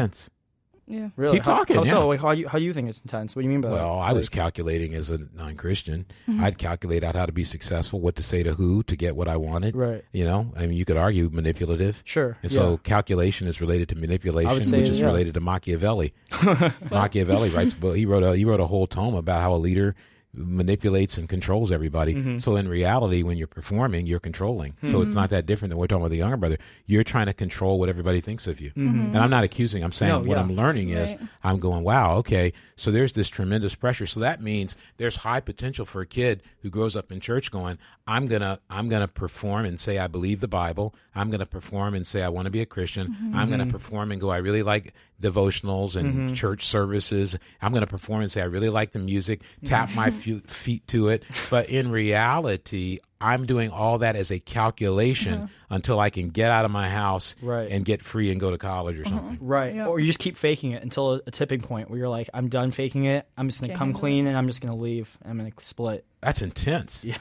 [0.90, 1.12] Intense.
[1.16, 1.22] Yeah.
[1.22, 1.38] Really?
[1.38, 1.98] Keep How- talking, How, so?
[2.00, 2.04] yeah.
[2.04, 3.34] Like, how you how do you think it's intense?
[3.36, 3.74] What do you mean by that?
[3.76, 6.06] Well, I was calculating as a non-Christian.
[6.28, 6.44] Mm-hmm.
[6.44, 9.28] I'd calculate out how to be successful, what to say to who to get what
[9.28, 9.76] I wanted.
[9.76, 10.04] Right.
[10.12, 12.02] You know, I mean, you could argue manipulative.
[12.04, 12.56] Sure, And yeah.
[12.56, 15.06] so calculation is related to manipulation, say, which is yeah.
[15.06, 16.12] related to Machiavelli.
[16.90, 19.94] Machiavelli writes, but he wrote a he wrote a whole tome about how a leader
[20.32, 22.14] manipulates and controls everybody.
[22.14, 22.38] Mm-hmm.
[22.38, 24.76] So in reality, when you're performing, you're controlling.
[24.88, 26.58] So it's not that different than we're talking about the younger brother.
[26.86, 28.70] You're trying to control what everybody thinks of you.
[28.76, 29.82] And I'm not accusing.
[29.82, 30.22] I'm saying Mm-hmm.
[30.22, 30.42] No, what yeah.
[30.42, 31.20] I'm learning is Right.
[31.42, 32.52] I'm going, wow, okay.
[32.76, 34.06] So there's this tremendous pressure.
[34.06, 37.78] So that means there's high potential for a kid who grows up in church going,
[38.06, 40.94] I'm gonna I'm gonna perform and say I believe the Bible.
[41.14, 43.32] I'm gonna perform and say I want to be a Christian.
[43.34, 46.34] I'm gonna perform and go, I really like devotionals and mm-hmm.
[46.34, 47.38] church services.
[47.60, 49.66] I'm gonna perform and say I really like the music, mm-hmm.
[49.66, 51.24] tap my few feet to it.
[51.50, 55.46] But in reality, I'm doing all that as a calculation uh-huh.
[55.68, 57.70] until I can get out of my house Right.
[57.70, 59.16] and get free and go to college or uh-huh.
[59.16, 59.38] something.
[59.40, 59.74] Right.
[59.74, 59.88] Yeah.
[59.88, 62.48] Or you just keep faking it until a, a tipping point where you're like, I'm
[62.48, 63.28] done faking it.
[63.36, 65.18] I'm just going to come handle clean and I'm just going to leave.
[65.22, 66.06] I'm going to split.
[66.20, 67.04] That's intense.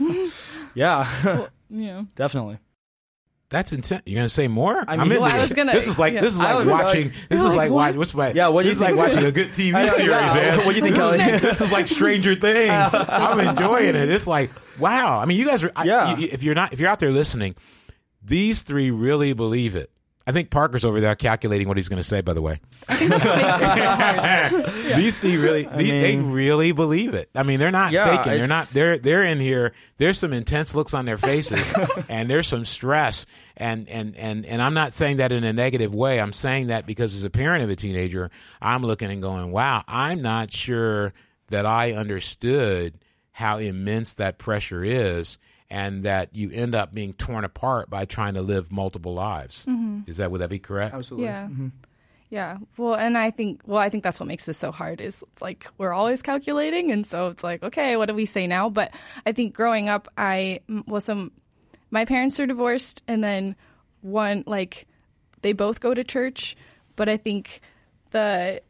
[0.76, 1.10] Yeah,
[1.70, 2.04] Yeah.
[2.16, 2.60] definitely.
[3.50, 4.04] That's intense.
[4.06, 4.84] You're gonna say more?
[4.88, 5.44] I am mean- into Well, I this.
[5.50, 6.22] was gonna- this is like yeah.
[6.22, 7.12] this is like was like- watching.
[7.30, 7.96] this is like, what?
[7.96, 8.32] what's my?
[8.32, 10.34] Yeah, what you this is like watching a good TV know, series, yeah.
[10.36, 10.58] man.
[10.66, 11.18] What do you think, Kelly?
[11.18, 12.94] This is like Stranger Things.
[12.94, 14.10] I'm enjoying it.
[14.10, 15.20] It's like wow.
[15.20, 15.72] I mean, you guys are.
[15.76, 16.16] I- Yeah.
[16.18, 17.56] you- if you're not, if you're out there listening,
[18.24, 19.90] these three really believe it.
[20.30, 22.22] I think Parker's over there calculating what he's going to say.
[22.22, 24.96] By the way, That's what makes it so hard.
[25.02, 27.32] these three really, the- they mean- really believe it.
[27.34, 28.38] I mean, they're not Yeah, faking.
[28.38, 28.68] They're not.
[28.68, 29.74] They're they're in here.
[29.98, 31.74] There's some intense looks on their faces,
[32.10, 33.26] and there's some stress.
[33.58, 36.20] And and and and I'm not saying that in a negative way.
[36.22, 38.30] I'm saying that because as a parent of a teenager,
[38.62, 41.12] I'm looking and going, "Wow, I'm not sure
[41.48, 43.00] that I understood
[43.32, 45.40] how immense that pressure is."
[45.72, 49.68] And that you end up being torn apart by trying to live multiple lives.
[49.68, 50.10] Mm-hmm.
[50.10, 50.96] Is that would that be correct?
[50.96, 51.28] Absolutely.
[51.28, 51.44] Yeah.
[51.44, 51.68] Mm-hmm.
[52.32, 52.58] Yeah.
[52.78, 55.42] Well, and I think well, I think that's what makes this so hard is it's
[55.42, 58.70] like we're always calculating and so it's like, okay, what do we say now?
[58.70, 58.94] But
[59.26, 61.32] I think growing up I was some
[61.92, 63.56] my parents are divorced and then
[64.02, 64.88] one like
[65.42, 66.56] they both go to church,
[66.96, 67.62] but I think
[68.12, 68.62] the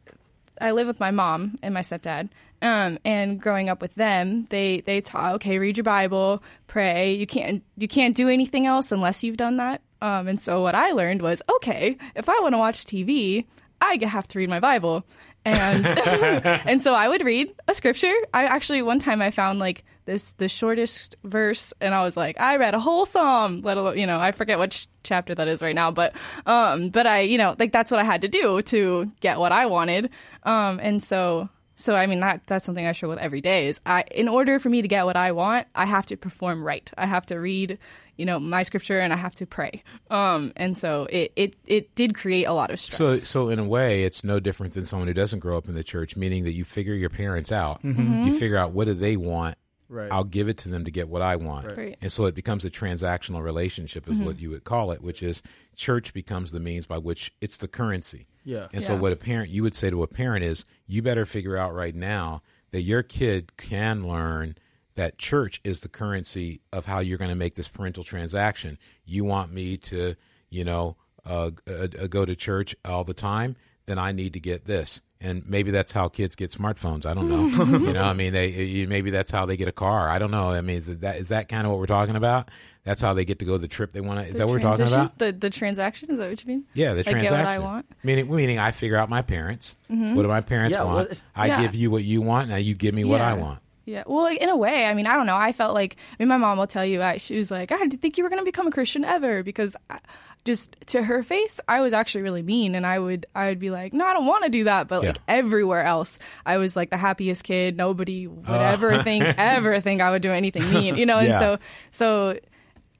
[0.60, 2.30] I live with my mom and my stepdad.
[2.62, 7.14] Um, and growing up with them, they they taught okay, read your Bible, pray.
[7.14, 9.80] You can't you can't do anything else unless you've done that.
[10.02, 13.46] Um, and so what I learned was okay, if I want to watch TV,
[13.80, 15.04] I have to read my Bible.
[15.44, 15.86] And
[16.66, 18.12] and so I would read a scripture.
[18.34, 22.38] I actually one time I found like this the shortest verse, and I was like,
[22.40, 23.62] I read a whole psalm.
[23.62, 27.06] Let alone you know I forget which chapter that is right now, but um, but
[27.06, 30.10] I you know like that's what I had to do to get what I wanted.
[30.42, 31.48] Um, and so
[31.80, 33.68] so I mean that that's something I struggle with every day.
[33.68, 36.62] Is I in order for me to get what I want, I have to perform
[36.62, 36.90] right.
[36.96, 37.78] I have to read
[38.16, 39.82] you know my scripture and I have to pray.
[40.10, 42.98] Um, and so it it it did create a lot of stress.
[42.98, 45.74] So, so in a way, it's no different than someone who doesn't grow up in
[45.74, 46.16] the church.
[46.16, 49.56] Meaning that you figure your parents out, you figure out what do they want.
[49.90, 50.10] Right.
[50.10, 51.98] I'll give it to them to get what I want, Right.
[52.00, 55.02] and so it becomes a transactional relationship, is what you would call it.
[55.02, 55.42] Which is
[55.74, 58.28] church becomes the means by which it's the currency.
[58.44, 58.68] Yeah.
[58.72, 61.56] And so, what a parent you would say to a parent is, you better figure
[61.56, 64.56] out right now that your kid can learn
[64.94, 68.78] that church is the currency of how you're going to make this parental transaction.
[69.04, 70.14] You want me to,
[70.50, 74.40] you know, uh, uh, uh, go to church all the time, then I need to
[74.40, 75.00] get this.
[75.22, 77.04] And maybe that's how kids get smartphones.
[77.04, 77.78] I don't know.
[77.78, 80.08] you know, I mean, they maybe that's how they get a car.
[80.08, 80.50] I don't know.
[80.50, 82.50] I mean, is that is that kind of what we're talking about?
[82.84, 84.24] That's how they get to go the trip they want to.
[84.30, 85.18] Is that what we're talking about?
[85.18, 86.64] The the transaction is that what you mean?
[86.72, 87.46] Yeah, the Like, get what transaction.
[87.52, 87.86] I want?
[87.90, 88.06] Mm-hmm.
[88.06, 89.76] Meaning, meaning, I figure out my parents.
[89.88, 91.00] What do my parents Yeah, want?
[91.06, 91.60] it's- I Yeah.
[91.62, 92.48] give you what you want.
[92.48, 93.58] Now you give me what I want.
[93.84, 94.04] Yeah.
[94.06, 95.36] Well, like, in a way, I mean, I don't know.
[95.36, 97.76] I felt like, I mean, my mom will tell you, I, she was like, I
[97.78, 99.98] didn't think you were going to become a Christian ever because I,
[100.44, 103.70] just to her face, I was actually really mean, and I would I would be
[103.70, 106.90] like, no, I don't want to do that, but like everywhere else, I was like
[106.90, 107.76] the happiest kid.
[107.76, 108.54] Nobody would Oh.
[108.58, 111.18] ever think ever think I would do anything mean, you know.
[111.18, 111.38] And Yeah.
[111.40, 111.58] so
[111.90, 112.38] so.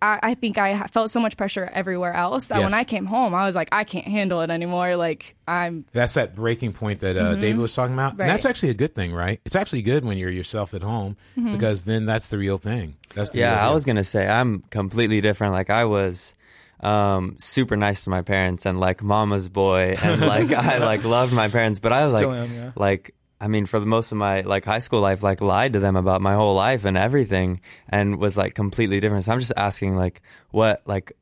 [0.03, 3.35] I, I think I felt so much pressure everywhere else that when I came home,
[3.35, 4.97] I was like, I can't handle it anymore.
[4.97, 8.13] Like I'm That's that breaking point that uh, David was talking about.
[8.13, 8.21] Mm-hmm.
[8.23, 8.25] Right.
[8.25, 9.43] And that's actually a good thing, right?
[9.45, 11.53] It's actually good when you're yourself at home Mm-hmm.
[11.53, 12.97] because then that's the real thing.
[13.15, 15.53] That's the Yeah, real I was gonna say I'm completely different.
[15.53, 16.35] Like I was
[16.81, 21.33] um, super nice to my parents and like mama's boy, and like I like loved
[21.33, 22.73] my parents, but I was like am, yeah.
[22.77, 23.15] like.
[23.43, 25.97] I mean, for the most of my like high school life, like lied to them
[25.97, 29.25] about my whole life and everything, and was like completely different.
[29.25, 31.15] So I'm just asking, like, what, like,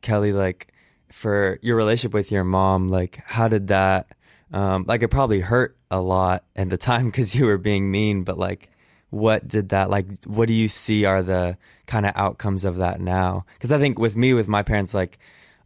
[0.00, 0.72] Kelly, like,
[1.12, 4.14] for your relationship with your mom, like, how did that,
[4.54, 8.24] um, like, it probably hurt a lot at the time because you were being mean,
[8.24, 8.70] but like,
[9.10, 13.00] what did that like what do you see are the kind of outcomes of that
[13.00, 15.18] now because i think with me with my parents like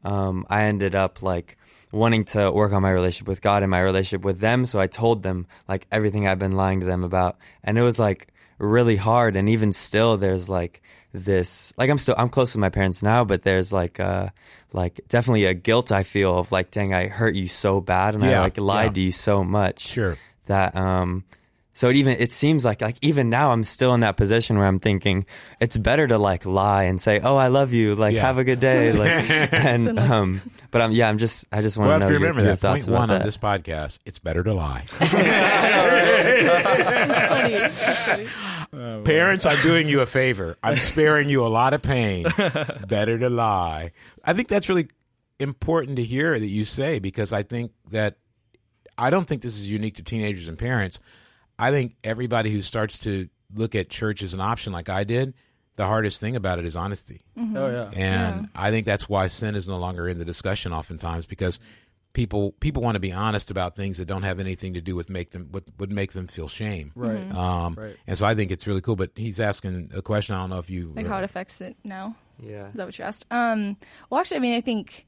[0.04, 1.56] um, i ended up like
[1.92, 4.86] wanting to work on my relationship with god and my relationship with them so i
[4.86, 8.96] told them like everything i've been lying to them about and it was like really
[8.96, 13.02] hard and even still there's like this like i'm still i'm close with my parents
[13.02, 14.28] now but there's like uh
[14.72, 18.22] like definitely a guilt i feel of like dang i hurt you so bad and
[18.24, 18.92] i like lied yeah.
[18.92, 20.16] to you so much Sure.
[20.46, 21.24] that um
[21.80, 24.66] so it even it seems like like even now I'm still in that position where
[24.66, 25.24] I'm thinking
[25.60, 28.20] it's better to like lie and say oh I love you like Yeah.
[28.26, 31.88] have a good day like and um but I'm yeah I'm just I just want
[31.88, 33.20] Well, to have know to your, remember your that thoughts point about one that.
[33.22, 33.98] on this podcast.
[34.04, 34.84] It's better to lie.
[39.04, 40.56] Parents, I'm doing you a favor.
[40.62, 42.26] I'm sparing you a lot of pain.
[42.86, 43.92] Better to lie.
[44.24, 44.88] I think that's really
[45.38, 48.16] important to hear that you say because I think that
[48.98, 50.98] I don't think this is unique to teenagers and parents.
[51.60, 55.34] I think everybody who starts to look at church as an option like I did,
[55.76, 57.22] the hardest thing about it is honesty.
[57.38, 57.90] Oh yeah.
[57.94, 61.58] And I think that's why sin is no longer in the discussion oftentimes because
[62.12, 65.08] people people want to be honest about things that don't have anything to do with
[65.08, 66.92] make them what would make them feel shame.
[66.94, 67.34] Right.
[67.34, 67.96] Um, Right.
[68.06, 68.96] And so I think it's really cool.
[68.96, 70.34] But he's asking a question.
[70.34, 72.16] I don't know if you like how it affects it now.
[72.38, 73.26] yeah Is that what you asked?
[73.30, 73.76] Um,
[74.08, 75.06] well, actually, I mean, I think,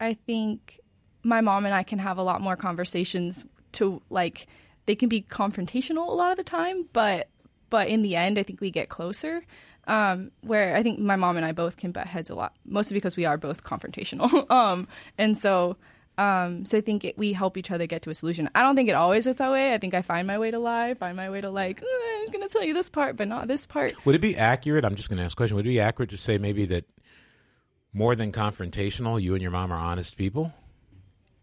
[0.00, 0.80] I think
[1.22, 3.44] my mom and I can have a lot more conversations.
[3.72, 4.46] To like,
[4.88, 7.28] they can be confrontational a lot of the time, but
[7.68, 9.44] but in the end, I think we get closer.
[9.86, 12.94] Um, where I think my mom and I both can butt heads a lot, mostly
[12.94, 14.50] because we are both confrontational.
[14.50, 15.76] um, and so.
[16.16, 18.50] Um, so I think it, we help each other get to a solution.
[18.52, 19.72] I don't think it always is that way.
[19.72, 22.32] I think I find my way to lie, find my way to like, "Eh, I'm
[22.32, 23.94] gonna tell you this part, but not this part.
[24.04, 24.84] would it be accurate?
[24.84, 25.54] I'm just going to ask a question.
[25.54, 26.86] Would it be accurate to say maybe that
[27.92, 30.52] more than confrontational, you and your mom are honest people?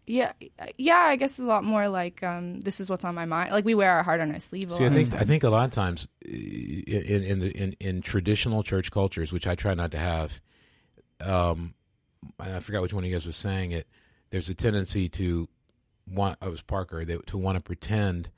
[0.06, 0.32] Yeah,
[0.78, 1.06] yeah.
[1.08, 3.50] I guess a lot more like um, this is what's on my mind.
[3.50, 4.70] Like we wear our heart on our sleeve.
[4.70, 8.02] A See, I think I think a lot of times uh, in in in, in
[8.02, 10.40] traditional church cultures, which I try not to have,
[11.20, 11.74] um,
[12.38, 13.88] I forgot which one of you guys was saying it.
[14.30, 15.48] There's a tendency to
[16.08, 16.38] want.
[16.40, 17.04] I was Parker.
[17.04, 18.30] They, to want to pretend,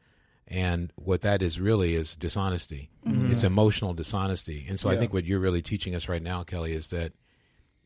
[0.47, 2.91] and what that is really is dishonesty.
[3.05, 4.67] It's emotional dishonesty.
[4.69, 7.13] And so I think what you're really teaching us right now, Kelly, is that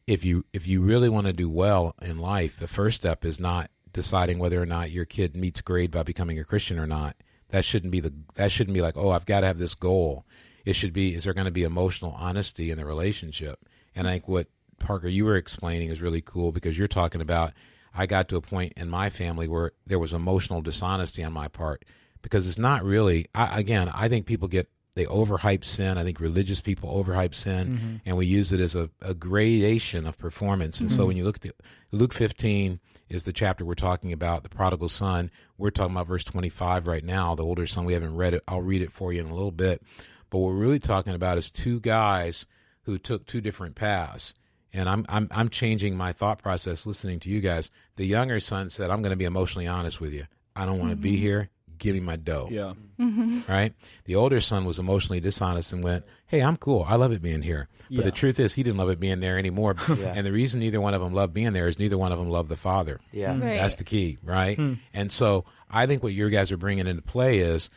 [0.07, 3.39] if you if you really want to do well in life, the first step is
[3.39, 7.17] not deciding whether or not your kid meets grade by becoming a Christian or not.
[7.49, 10.25] That shouldn't be the that shouldn't be like, oh, I've got to have this goal.
[10.65, 13.59] It should be is there going to be emotional honesty in the relationship?
[13.95, 17.53] And I think what Parker you were explaining is really cool because you're talking about
[17.95, 21.49] I got to a point in my family where there was emotional dishonesty on my
[21.49, 21.85] part
[22.23, 25.97] because it's not really I, again, I think people get they overhype sin.
[25.97, 27.97] I think religious people overhype sin, mm-hmm.
[28.05, 30.81] and we use it as a, a gradation of performance.
[30.81, 31.09] And so mm-hmm.
[31.09, 31.53] when you look at the,
[31.93, 35.31] Luke 15 is the chapter we're talking about, the prodigal son.
[35.57, 37.85] We're talking about verse 25 right now, the older son.
[37.85, 38.43] We haven't read it.
[38.47, 39.83] I'll read it for you in a little bit.
[40.31, 42.47] But what we're really talking about is two guys
[42.83, 44.35] who took two different paths.
[44.75, 47.71] And I'm I'm I'm changing my thought process listening to you guys.
[47.97, 50.25] The younger son said, "I'm going to be emotionally honest with you.
[50.57, 51.23] I don't want to be mm-hmm.
[51.23, 51.51] here.
[51.83, 52.75] Give me my dough." Yeah.
[53.01, 53.41] Mm-hmm.
[53.51, 53.75] right?
[54.05, 56.85] The older son was emotionally dishonest and went, "Hey, I'm cool.
[56.89, 58.05] I love it being here." But Yeah.
[58.05, 59.75] the truth is, he didn't love it being there anymore.
[59.89, 62.29] And the reason neither one of them loved being there is neither one of them
[62.31, 63.01] loved the father.
[63.11, 63.43] yeah mm-hmm.
[63.43, 63.57] Right.
[63.61, 64.57] That's the key, right?
[64.57, 64.75] Hmm.
[64.95, 67.69] And so I think what your guys are bringing into play is,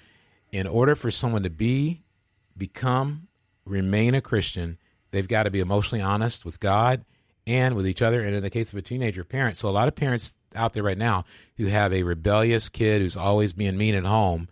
[0.52, 2.04] in order for someone to be,
[2.56, 3.28] become,
[3.66, 4.78] remain a Christian,
[5.12, 7.04] they've got to be emotionally honest with God
[7.48, 8.22] and with each other.
[8.22, 10.84] And in the case of a teenager parent, so a lot of parents out there
[10.84, 11.26] right now
[11.58, 14.48] who have a rebellious kid who's always being mean at home,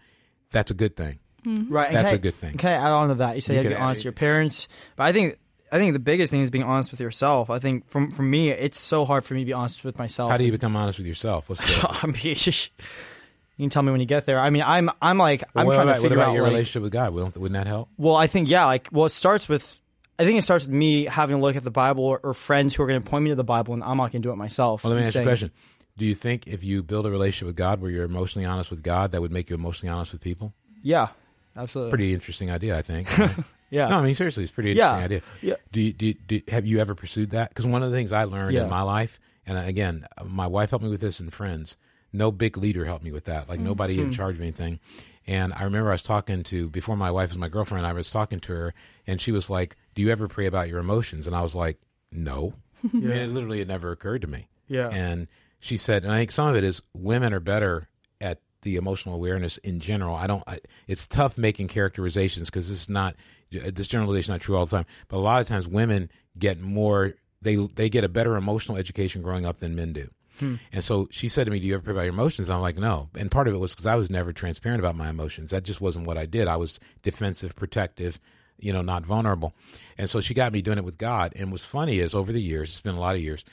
[0.52, 1.20] that's a good thing.
[1.46, 1.74] Mm-hmm.
[1.74, 1.92] Right.
[1.92, 2.58] That's can a I- good thing.
[2.58, 3.36] Can I add on to that?
[3.36, 5.38] You say You you have to be honest with your parents, but I think
[5.72, 7.50] I think the biggest thing is being honest with yourself.
[7.50, 10.32] I think from for me, it's so hard for me to be honest with myself.
[10.32, 11.50] How do you become honest with yourself?
[11.50, 14.40] What's the I mean, you can tell me when you get there.
[14.40, 16.52] I mean, I'm I'm like I'm trying about, to figure what about out your like,
[16.52, 17.14] relationship with God?
[17.14, 17.90] Wouldn't, wouldn't that help?
[17.98, 19.82] Well, I think yeah, like well, it starts with
[20.20, 22.76] I think it starts with me having a look at the Bible or, or friends
[22.76, 24.32] who are going to point me to the Bible, and I'm not going to do
[24.32, 24.84] it myself.
[24.84, 25.52] Well, let me and ask you a question.
[25.98, 28.82] Do you think if you build a relationship with God where you're emotionally honest with
[28.82, 30.54] God, that would make you emotionally honest with people?
[30.82, 31.10] Yeah,
[31.56, 31.92] absolutely.
[31.92, 33.08] Pretty interesting idea, I think.
[33.70, 33.90] yeah.
[33.90, 34.96] No, I mean seriously, it's a pretty Yeah.
[35.04, 35.22] interesting idea.
[35.42, 35.56] Yeah.
[35.72, 37.50] Do you, do, you- do have you ever pursued that?
[37.50, 38.64] Because one of the things I learned Yeah.
[38.64, 41.78] in my life, and again, my wife helped me with this, and friends.
[42.12, 43.48] No big leader helped me with that.
[43.50, 44.08] Like nobody Mm-hmm.
[44.08, 44.80] in charge of anything.
[45.26, 47.86] And I remember I was talking to before my wife was my girlfriend.
[47.88, 48.74] I was talking to her,
[49.08, 51.78] and she was like, "Do you ever pray about your emotions?" And I was like,
[52.12, 52.54] "No."
[52.84, 54.48] I mean, it literally it never occurred to me.
[54.68, 54.90] Yeah.
[54.90, 55.28] And
[55.64, 57.88] she said, and I think some of it is women are better
[58.20, 60.14] at the emotional awareness in general.
[60.14, 60.44] I don't.
[60.46, 63.16] I, it's tough making characterizations because this is not
[63.50, 64.86] this generalization is not true all the time.
[65.08, 67.14] But a lot of times, women get more.
[67.42, 70.10] They they get a better emotional education growing up than men do.
[70.40, 70.56] Hmm.
[70.74, 72.78] And so she said to me, "Do you ever pray about your emotions?" I'm like,
[72.78, 75.52] "No." And part of it was because I was never transparent about my emotions.
[75.52, 76.50] That just wasn't what I did.
[76.50, 78.20] I was defensive, protective,
[78.60, 79.54] you know, not vulnerable.
[79.98, 81.32] And so she got me doing it with God.
[81.38, 83.46] And what's funny is over the years, it's been a lot of years,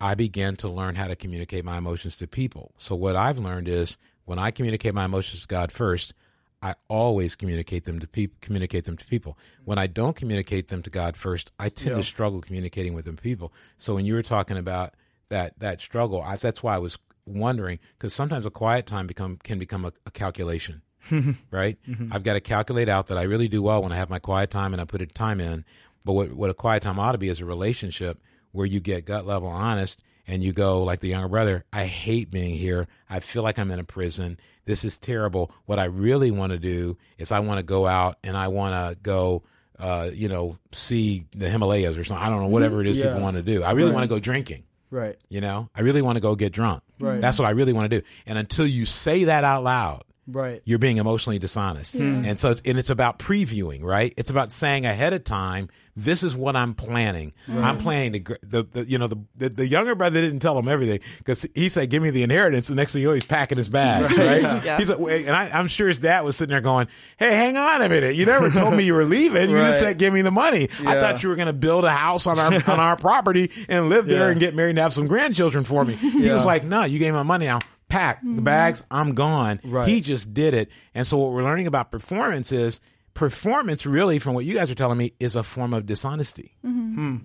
[0.00, 2.72] I began to learn how to communicate my emotions to people.
[2.76, 6.14] So what I've learned is when I communicate my emotions to God first,
[6.60, 8.36] I always communicate them to people.
[8.40, 9.38] Communicate them to people.
[9.64, 13.16] When I don't communicate them to God first, I tend to struggle communicating with them
[13.16, 13.52] people.
[13.76, 14.94] So when you were talking about
[15.28, 19.38] that that struggle, I, that's why I was wondering because sometimes a quiet time become
[19.42, 20.82] can become a, a calculation,
[21.50, 21.78] right?
[21.88, 22.12] Mm-hmm.
[22.12, 24.50] I've got to calculate out that I really do well when I have my quiet
[24.50, 25.64] time and I put a time in.
[26.04, 28.20] But what what a quiet time ought to be is a relationship
[28.52, 32.30] where you get gut level honest and you go like the younger brother, I hate
[32.30, 32.86] being here.
[33.08, 34.38] I feel like I'm in a prison.
[34.64, 35.50] This is terrible.
[35.66, 38.74] What I really want to do is I want to go out and I want
[38.74, 39.42] to go
[39.78, 42.26] uh, you know, see the Himalayas or something.
[42.26, 43.04] I don't know, whatever it is Yeah.
[43.06, 43.62] people want to do.
[43.62, 44.64] I really want to go drinking.
[44.90, 45.16] Right.
[45.28, 46.82] You know, I really want to go get drunk.
[46.98, 47.20] Right.
[47.20, 48.06] That's what I really want to do.
[48.26, 50.62] And until you say that out loud, Right.
[50.64, 51.94] you're being emotionally dishonest.
[51.94, 54.12] And so, it's, and it's about previewing, right?
[54.16, 57.32] It's about saying ahead of time, this is what I'm planning.
[57.48, 57.64] Mm-hmm.
[57.64, 60.68] I'm planning to, the, the you know, the, the the younger brother didn't tell him
[60.68, 63.58] everything because he said, "Give me the inheritance." The next thing you know, he's packing
[63.58, 64.64] his bags, right?
[64.64, 64.78] Yeah.
[64.78, 66.86] He's like, wait, and I, I'm sure his dad was sitting there going,
[67.18, 68.14] "Hey, hang on a minute!
[68.14, 69.50] You never told me you were leaving.
[69.50, 69.88] You just Right.
[69.88, 70.68] said give me the money.
[70.80, 73.88] I thought you were going to build a house on our on our property and
[73.88, 74.30] live there Yeah.
[74.30, 77.12] and get married and have some grandchildren for me." He was like, "No, you gave
[77.12, 77.46] me my money.
[77.46, 77.58] Now
[77.88, 78.44] pack the mm-hmm.
[78.44, 78.84] bags.
[78.90, 79.88] I'm gone." Right.
[79.88, 80.70] He just did it.
[80.94, 82.80] And so what we're learning about performance is
[83.18, 86.54] performance really from what you guys are telling me is a form of dishonesty.
[86.64, 87.24] I'm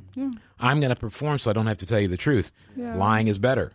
[0.79, 2.51] going to perform so I don't have to tell you the truth.
[2.75, 2.95] Yeah.
[2.95, 3.71] Lying is better.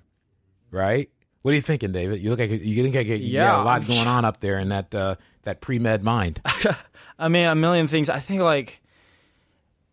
[0.71, 1.09] Right?
[1.43, 2.21] What are you thinking, David?
[2.21, 3.47] You look like you think like you Yeah.
[3.47, 6.43] got a lot going on up there in that uh, that pre-med mind.
[7.19, 8.11] I mean, a million things.
[8.11, 8.81] I think like,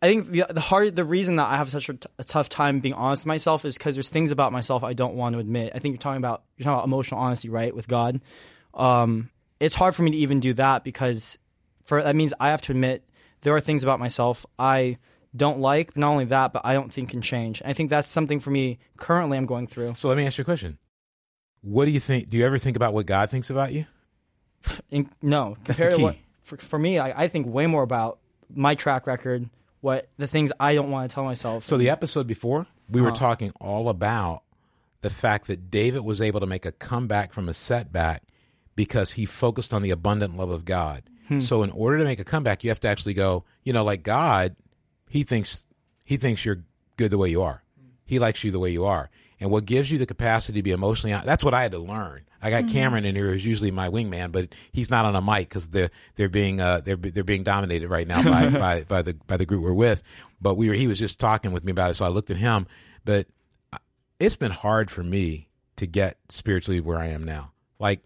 [0.01, 2.49] I think the the hard the reason that I have such a, t- a tough
[2.49, 5.39] time being honest with myself is because there's things about myself I don't want to
[5.39, 5.71] admit.
[5.75, 8.19] I think you're talking about you're talking about emotional honesty, right, with God.
[8.73, 11.37] Um, it's hard for me to even do that because
[11.85, 13.03] for that means I have to admit
[13.41, 14.97] there are things about myself I
[15.35, 15.95] don't like.
[15.97, 17.61] Not only that, but I don't think can change.
[17.65, 19.37] I think that's something for me currently.
[19.37, 19.95] I'm going through.
[19.97, 20.77] So let me ask you a question.
[21.61, 22.29] What do you think?
[22.29, 23.85] Do you ever think about what God thinks about you?
[24.89, 26.03] In, no, That's the compared to key.
[26.03, 28.19] what for, for me, I, I think way more about
[28.53, 29.49] my track record,
[29.81, 31.65] what the things I don't want to tell myself.
[31.65, 33.17] So the episode before, we were Uh-huh.
[33.17, 34.43] talking all about
[35.01, 38.23] the fact that David was able to make a comeback from a setback
[38.75, 41.03] because he focused on the abundant love of God.
[41.27, 41.39] Hmm.
[41.39, 44.03] So in order to make a comeback, you have to actually go, you know, like
[44.03, 44.55] God,
[45.09, 45.63] he thinks
[46.05, 46.63] he thinks you're
[46.97, 47.63] good the way you are.
[48.05, 49.09] He likes you the way you are.
[49.39, 51.79] And what gives you the capacity to be emotionally hon- that's what I had to
[51.79, 52.21] learn.
[52.41, 55.49] I got Cameron in here who's usually my wingman, but he's not on a mic
[55.49, 59.13] because they're they're being uh, they're they're being dominated right now by, by by the
[59.25, 60.03] by the group we're with.
[60.39, 62.37] But we were he was just talking with me about it, so I looked at
[62.37, 62.67] him.
[63.03, 63.27] But
[64.19, 67.51] it's been hard for me to get spiritually where I am now.
[67.79, 68.01] Like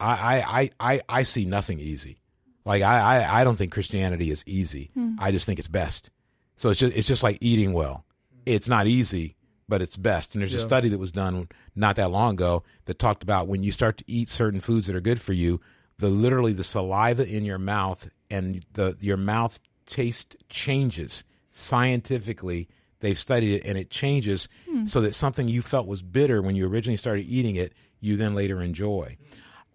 [0.00, 2.18] I I I I, I see nothing easy.
[2.64, 4.90] Like I, I I don't think Christianity is easy.
[4.94, 5.14] Hmm.
[5.18, 6.10] I just think it's best.
[6.56, 8.04] So it's just it's just like eating well.
[8.46, 9.36] It's not easy,
[9.68, 10.34] but it's best.
[10.34, 13.62] And there's a study that was done not that long ago that talked about when
[13.62, 15.60] you start to eat certain foods that are good for you,
[15.98, 22.68] the literally the saliva in your mouth and the your mouth taste changes scientifically.
[23.00, 24.84] They've studied it and it changes hmm.
[24.84, 28.34] so that something you felt was bitter when you originally started eating it, you then
[28.34, 29.16] later enjoy.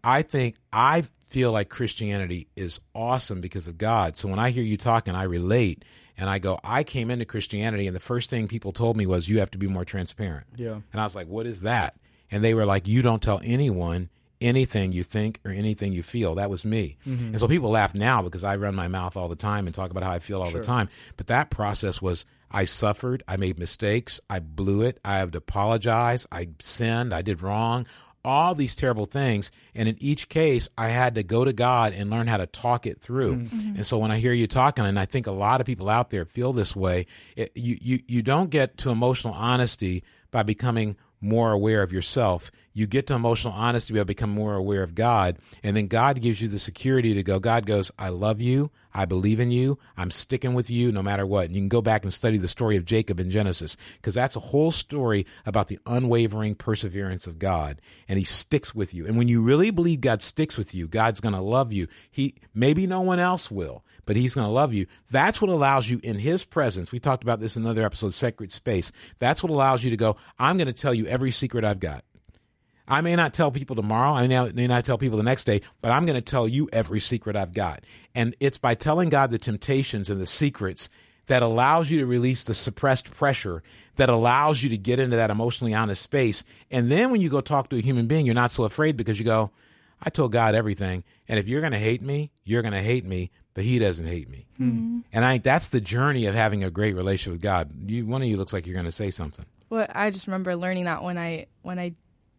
[0.04, 4.16] I think I feel like Christianity is awesome because of God.
[4.16, 5.84] So when I hear you talking, I relate
[6.18, 9.28] and I go, I came into Christianity and the first thing people told me was
[9.28, 10.48] you have to be more transparent.
[10.56, 10.80] Yeah.
[10.92, 11.96] And I was like, what is that?
[12.32, 16.36] And they were like, you don't tell anyone anything you think or anything you feel.
[16.36, 16.98] That was me.
[17.08, 17.28] Mm-hmm.
[17.28, 19.92] And so people laugh now because I run my mouth all the time and talk
[19.92, 20.90] about how I feel all the time.
[21.16, 25.40] But that process was I suffered, I made mistakes, I blew it, I have to
[25.40, 27.88] apologize, I sinned, I did wrong.
[28.28, 29.52] All these terrible things.
[29.74, 32.86] And in each case, I had to go to God and learn how to talk
[32.86, 33.36] it through.
[33.36, 33.58] Mm-hmm.
[33.58, 33.76] Mm-hmm.
[33.78, 36.10] And so when I hear you talking, and I think a lot of people out
[36.10, 37.08] there feel this way,
[37.38, 42.52] it, you, you, you don't get to emotional honesty by becoming more aware of yourself.
[42.74, 45.40] You get to emotional honesty by becoming more aware of God.
[45.64, 48.70] And then God gives you the security to go, God goes, I love you.
[48.94, 49.80] I believe in you.
[49.96, 51.46] I'm sticking with you no matter what.
[51.46, 54.36] And you can go back and study the story of Jacob in Genesis because that's
[54.36, 57.82] a whole story about the unwavering perseverance of God.
[58.08, 59.08] And he sticks with you.
[59.08, 61.88] And when you really believe God sticks with you, God's going to love you.
[62.12, 64.88] He, maybe no one else will, but he's going to love you.
[65.12, 66.92] That's what allows you in his presence.
[66.92, 68.92] We talked about this in another episode, Sacred Space.
[69.20, 72.04] That's what allows you to go, I'm going to tell you every secret I've got.
[72.88, 74.14] I may not tell people tomorrow.
[74.14, 77.02] I may not tell people the next day, but I'm going to tell you every
[77.02, 77.84] secret I've got.
[78.16, 80.88] And it's by telling God the temptations and the secrets
[81.26, 83.62] that allows you to release the suppressed pressure
[83.98, 86.46] that allows you to get into that emotionally honest space.
[86.72, 89.20] And then when you go talk to a human being, you're not so afraid because
[89.20, 89.52] you go,
[90.02, 91.04] I told God everything.
[91.28, 94.06] And if you're going to hate me, you're going to hate me, but he doesn't
[94.06, 94.46] hate me.
[94.60, 97.90] And I think that's the journey of having a great relationship with God.
[97.90, 99.46] You, one of you looks like you're going to say something.
[99.72, 101.94] Well, I just remember learning that when I when I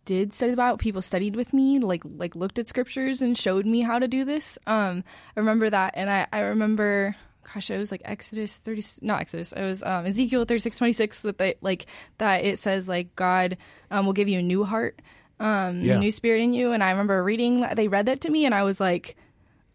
[0.05, 3.67] did study the Bible, people studied with me, like like looked at scriptures and showed
[3.67, 4.59] me how to do this.
[4.67, 5.03] Um,
[5.37, 7.17] I remember that, and I I remember,
[7.53, 10.93] gosh, it was like Exodus thirty, not Exodus, it was um, Ezekiel thirty six twenty
[10.93, 11.87] six that they like
[12.19, 13.57] that it says like God
[13.91, 15.03] um, will give you a new heart,
[15.41, 15.97] um, Yeah.
[15.97, 18.47] a new spirit in you, and I remember reading that they read that to me,
[18.47, 19.17] and I was like,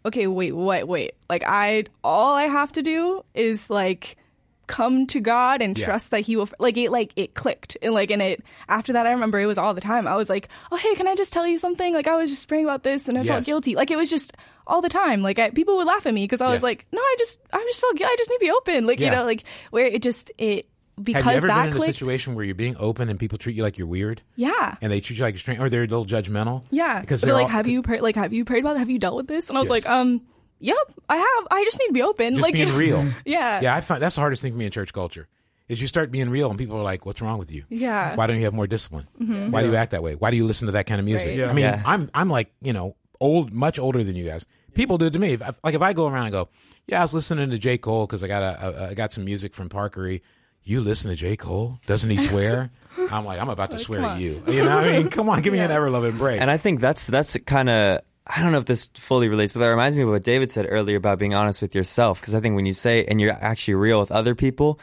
[0.06, 4.18] okay, wait, wait, wait, like I all I have to do is like
[4.66, 5.86] come to God and Yeah.
[5.86, 6.47] trust that He will.
[6.58, 8.43] Like it, like it clicked, and like and it.
[8.70, 10.08] After that, I remember it was all the time.
[10.08, 12.47] I was like, "Oh, hey, can I just tell you something?" Like I was just
[12.47, 13.76] praying about this, and I felt guilty.
[13.76, 14.32] Like it was just
[14.66, 15.22] all the time.
[15.22, 16.64] Like I, people would laugh at me because I was Yes.
[16.64, 19.12] like, "No, I just, I just felt, I just need to be open." Like you
[19.12, 20.68] know, like where it just it
[21.02, 23.38] because Have you ever that been in a situation where you're being open and people
[23.38, 24.22] treat you like you're weird?
[24.36, 24.76] yeah.
[24.82, 26.64] And they treat you like a stranger, or they're a little judgmental?
[26.72, 28.02] Yeah, Because but they're like, all- have you prayed?
[28.02, 28.76] Like, have you prayed about?
[28.76, 28.80] It?
[28.80, 29.50] Have you dealt with this?
[29.50, 29.86] And I was Yes.
[29.86, 30.22] like, um,
[30.60, 30.78] yep,
[31.10, 31.48] I have.
[31.52, 32.36] I just need to be open.
[32.36, 33.08] Just like, being real.
[33.26, 35.28] Yeah, Yeah, I find that's the hardest thing for me in church culture.
[35.70, 37.64] Is you start being real and people are like, "What's wrong with you?
[37.70, 38.10] Yeah.
[38.10, 38.18] Mm-hmm.
[38.18, 39.08] Why don't you have more discipline?
[39.18, 40.14] Why do you act that way?
[40.14, 41.38] Why do you listen to that kind of music?" Right.
[41.38, 41.50] Yeah.
[41.50, 41.82] I mean, Yeah.
[41.86, 44.46] I'm I'm like you know old, much older than you guys.
[44.74, 45.34] People do it to me.
[45.34, 46.50] If like if I go around and go,
[46.86, 49.24] "Yeah, I was listening to J Cole because I got a, a I got some
[49.24, 50.22] music from Parkery."
[50.64, 51.80] You listen to J Cole?
[51.88, 52.70] Doesn't he swear?
[53.11, 54.41] I'm like, I'm about to swear come at you.
[54.47, 56.39] You know, what I mean, come on, give me an ever loving break.
[56.39, 59.60] And I think that's that's kind of I don't know if this fully relates, but
[59.60, 62.22] that reminds me of what David said earlier about being honest with yourself.
[62.22, 64.80] Because I think when you say and you're actually real with other people,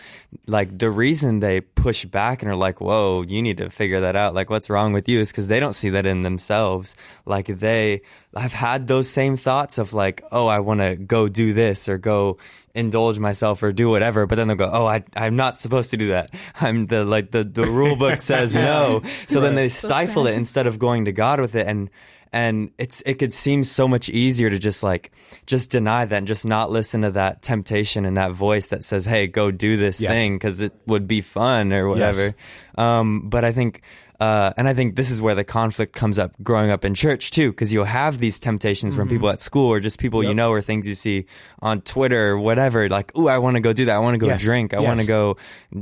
[0.46, 4.14] like the reason they push back and are like, "Whoa, you need to figure that
[4.14, 5.20] out." Like, what's wrong with you?
[5.20, 6.94] Is because they don't see that in themselves.
[7.24, 8.02] Like they,
[8.36, 11.96] I've had those same thoughts of like, "Oh, I want to go do this or
[11.96, 12.36] go
[12.74, 15.96] indulge myself or do whatever," but then they'll go, "Oh, I, I'm not supposed to
[15.96, 16.34] do that.
[16.60, 20.66] I'm the like the the rule book says no." So then they stifle it instead
[20.66, 21.88] of going to God with it and
[22.32, 25.10] and it's it could seem so much easier to just like
[25.46, 29.04] just deny that and just not listen to that temptation and that voice that says
[29.04, 30.12] hey go do this Yes.
[30.12, 32.34] thing because it would be fun or whatever
[32.78, 33.82] um, but i think
[34.20, 37.30] uh, and I think this is where the conflict comes up growing up in church
[37.30, 40.50] too, because you'll have these temptations from people at school or just people you know
[40.50, 41.24] or things you see
[41.60, 42.88] on Twitter or whatever.
[42.88, 43.96] Like, ooh, I want to go do that.
[43.96, 44.42] I want to go Yes.
[44.42, 44.74] drink.
[44.74, 45.36] I want to go,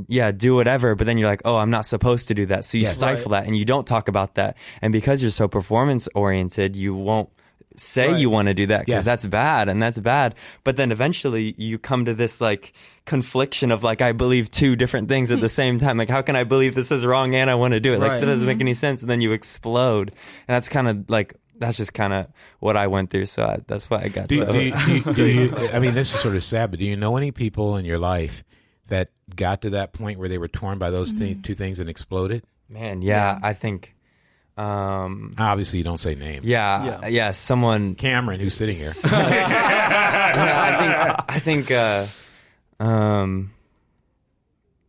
[0.07, 0.95] yeah, do whatever.
[0.95, 2.65] But then you're like, oh, I'm not supposed to do that.
[2.65, 2.95] So you Yes.
[2.95, 4.55] stifle that and you don't talk about that.
[4.81, 7.29] And because you're so performance oriented, you won't
[7.75, 9.05] say you want to do that because Yes.
[9.05, 10.35] that's bad and that's bad.
[10.63, 12.73] But then eventually you come to this like
[13.09, 15.97] confliction of like, I believe two different things at the same time.
[15.97, 17.99] Like, how can I believe this is wrong and I want to do it?
[17.99, 18.19] Like, Right.
[18.21, 19.01] that doesn't make any sense.
[19.01, 20.09] And then you explode.
[20.09, 22.27] And that's kind of like, that's just kind of
[22.59, 23.25] what I went through.
[23.25, 24.51] So I, that's why I got Do so.
[24.53, 26.85] do, you, do, you, do you- I mean, this is sort of sad, but do
[26.85, 28.45] you know any people in your life
[28.87, 31.89] that got to that point where they were torn by those thi- two things and
[31.89, 32.43] exploded?
[32.69, 33.93] Man, yeah, I think,
[34.57, 36.45] um, Obviously, you don't say names.
[36.45, 38.91] yeah, yeah, someone Cameron, who's sitting here.
[39.05, 39.11] yeah,
[40.69, 40.95] I think
[41.35, 42.05] I think uh
[42.79, 43.51] um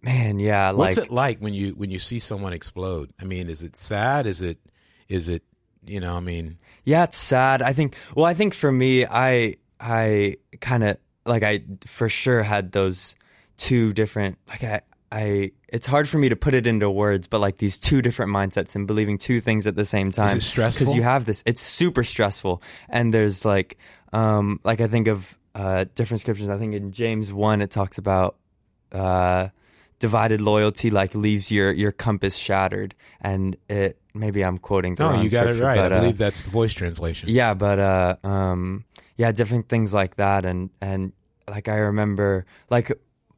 [0.02, 3.12] man, yeah, What's like it like when you when you see someone explode?
[3.20, 4.26] I mean, is it sad?
[4.26, 4.58] Is it
[5.08, 5.42] is it
[5.84, 6.14] you know?
[6.14, 7.62] I mean, yeah, it's sad.
[7.62, 12.42] I think well, I think for me I I kind of like I for sure
[12.42, 13.16] had those
[13.56, 14.80] two different like I
[15.12, 18.32] I it's hard for me to put it into words, but like these two different
[18.32, 20.36] mindsets and believing two things at the same time.
[20.36, 20.84] it stressful?
[20.84, 23.78] Because you have this, it's super stressful, and there's like,
[24.12, 26.48] um, like I think of uh, different scriptures.
[26.48, 28.36] I think in James one it talks about
[28.92, 29.48] uh,
[29.98, 35.22] divided loyalty like leaves your your compass shattered, and it maybe I'm quoting the no,
[35.22, 35.76] you got it right.
[35.76, 37.28] but, I uh, believe that's the voice translation.
[37.28, 38.84] yeah, but uh, um,
[39.16, 41.12] yeah, different things like that, and and
[41.48, 42.92] like I remember, like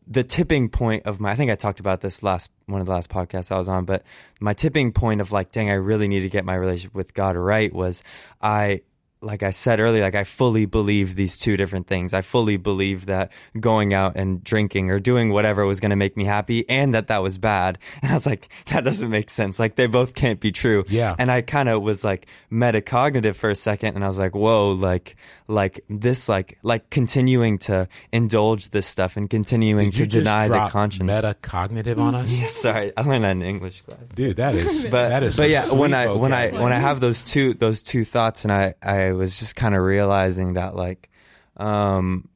[0.06, 2.92] the tipping point of my I think I talked about this last one of the
[2.92, 4.02] last podcasts I was on, but
[4.40, 7.36] my tipping point of like, dang, I really need to get my relationship with God
[7.36, 8.02] right was
[8.40, 8.82] I
[9.22, 12.12] like I said earlier, like I fully believe these two different things.
[12.12, 16.16] I fully believe that going out and drinking or doing whatever was going to make
[16.16, 17.78] me happy and that that was bad.
[18.02, 19.60] And I was like, that doesn't make sense.
[19.60, 20.84] Like they both can't be true.
[20.88, 21.14] Yeah.
[21.18, 24.72] And I kind of was like metacognitive for a second and I was like, whoa,
[24.72, 25.14] like,
[25.46, 30.66] like this, like, like continuing to indulge this stuff and continuing Did to deny the
[30.68, 31.10] conscience.
[31.10, 32.92] Metacognitive on us, Yeah, sorry.
[32.96, 34.36] I learned that in English class dude.
[34.36, 37.22] That is but that is but yeah when i when i when i have those
[37.22, 41.10] two those two thoughts and i i was just kind of realizing that like
[41.56, 42.28] um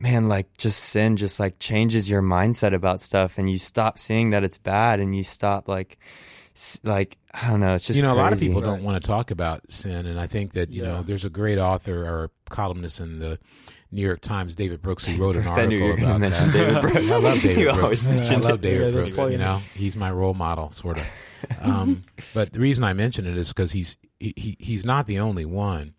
[0.00, 4.30] man like just sin just like changes your mindset about stuff and you stop seeing
[4.30, 5.96] that it's bad and you stop like
[6.56, 8.48] s- like i don't know it's just you know, a lot of crazy.
[8.48, 11.30] people don't want to talk about sin, and I think that you know, there's a
[11.30, 13.38] great author or columnist in the
[13.90, 16.52] New York Times, David Brooks, who wrote an I knew article you were about that.
[16.52, 16.96] David Brooks.
[17.10, 18.06] I love David You Brooks.
[18.06, 18.60] always I love.
[18.60, 19.18] David Yeah, Brooks.
[19.32, 21.06] You know, he's my role model, sort of.
[21.60, 22.04] Um,
[22.34, 25.44] but the reason I mention it is because he's he, he he's not the only
[25.44, 25.94] one.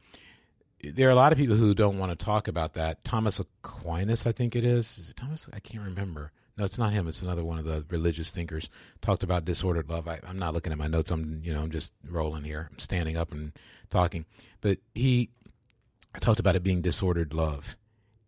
[0.93, 3.03] There are a lot of people who don't want to talk about that.
[3.03, 4.97] Thomas Aquinas, I think it is.
[4.97, 5.49] Is it Thomas?
[5.53, 6.31] I can't remember.
[6.57, 7.07] No, it's not him.
[7.07, 8.69] It's another one of the religious thinkers.
[9.01, 10.07] Talked about disordered love.
[10.07, 11.11] I, I'm not looking at my notes.
[11.11, 12.69] I'm you know I'm just rolling here.
[12.71, 13.51] I'm standing up and
[13.89, 14.25] talking.
[14.61, 15.31] But he
[16.21, 17.75] talked about it being disordered love,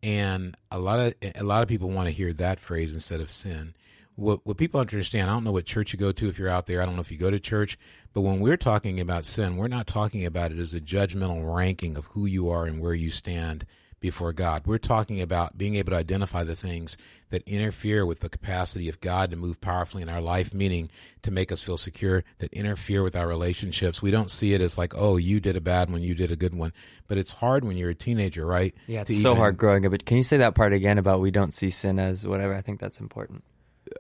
[0.03, 3.31] and a lot of a lot of people want to hear that phrase instead of
[3.31, 3.75] sin.
[4.17, 6.65] What what people understand, I don't know what church you go to if you're out
[6.65, 6.81] there.
[6.81, 7.77] I don't know if you go to church,
[8.13, 11.95] but when we're talking about sin, we're not talking about it as a judgmental ranking
[11.95, 13.65] of who you are and where you stand
[13.99, 14.63] before God.
[14.65, 16.97] We're talking about being able to identify the things
[17.29, 20.89] that interfere with the capacity of God to move powerfully in our life, meaning
[21.23, 24.01] to make us feel secure, that interfere with our relationships.
[24.01, 26.35] We don't see it as like, oh, you did a bad one, you did a
[26.35, 26.73] good one.
[27.07, 28.73] But it's hard when you're a teenager, right?
[28.85, 31.19] yeah it's so even- hard growing up but can you say that part again about
[31.19, 33.43] we don't see sin as whatever i think that's important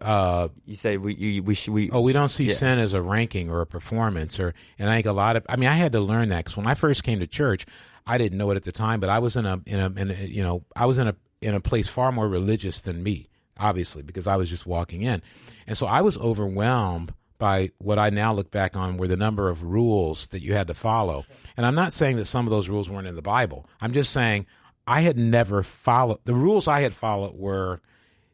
[0.01, 2.53] Uh, you say we you, we should we Oh, we don't see Yeah.
[2.53, 5.45] sin as a ranking or a performance, or and I think a lot of.
[5.49, 7.65] I mean, I had to learn that because when I first came to church,
[8.05, 10.11] I didn't know it at the time, but I was in a in a, in
[10.11, 13.27] a you know I was in a in a place far more religious than me,
[13.59, 15.21] obviously, because I was just walking in,
[15.67, 19.47] and so I was overwhelmed by what I now look back on were the number
[19.49, 21.23] of rules that you had to follow.
[21.55, 23.69] And I'm not saying that some of those rules weren't in the Bible.
[23.79, 24.47] I'm just saying
[24.87, 27.79] I had never followed the rules I had followed were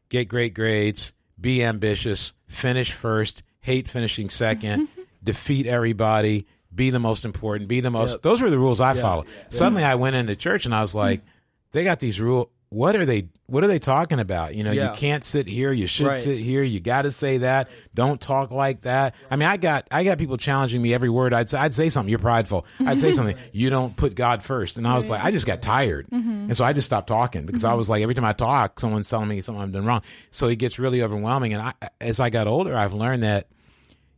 [0.08, 4.88] get great grades, be ambitious, finish first, hate finishing second,
[5.24, 8.22] defeat everybody, be the most important, be the most.
[8.22, 9.28] Those were the rules I followed.
[9.50, 11.28] Suddenly, I went into church and I was like, mm.
[11.72, 12.48] they got these rules.
[12.74, 13.30] What are they?
[13.46, 14.56] What are they talking about?
[14.56, 14.90] You know, Yeah.
[14.90, 15.72] you can't sit here.
[15.72, 16.18] You should Right.
[16.18, 16.64] sit here.
[16.64, 17.70] You got to say that.
[17.94, 19.14] Don't talk like that.
[19.30, 21.34] I mean, I got I got people challenging me every word.
[21.34, 22.10] I'd say I'd say something.
[22.10, 22.66] You're prideful.
[22.84, 23.38] I'd say something.
[23.52, 24.78] You don't put God first.
[24.78, 26.46] And I was like, I just got tired, mm-hmm.
[26.48, 27.78] and so I just stopped talking because I mm-hmm.
[27.78, 30.02] was like, every time I talk, someone's telling me something I've done wrong.
[30.32, 31.54] So it gets really overwhelming.
[31.54, 33.48] And I, as I got older, I've learned that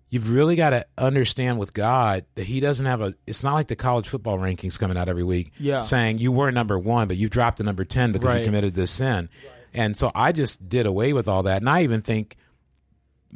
[0.09, 3.13] you've really got to understand with God that He doesn't have a.
[3.27, 5.81] It's not like the college football rankings coming out every week, Yeah.
[5.81, 8.91] saying you were number one, but you dropped to number ten because you committed this
[8.91, 9.29] sin.
[9.73, 12.37] And so I just did away with all that, and I even think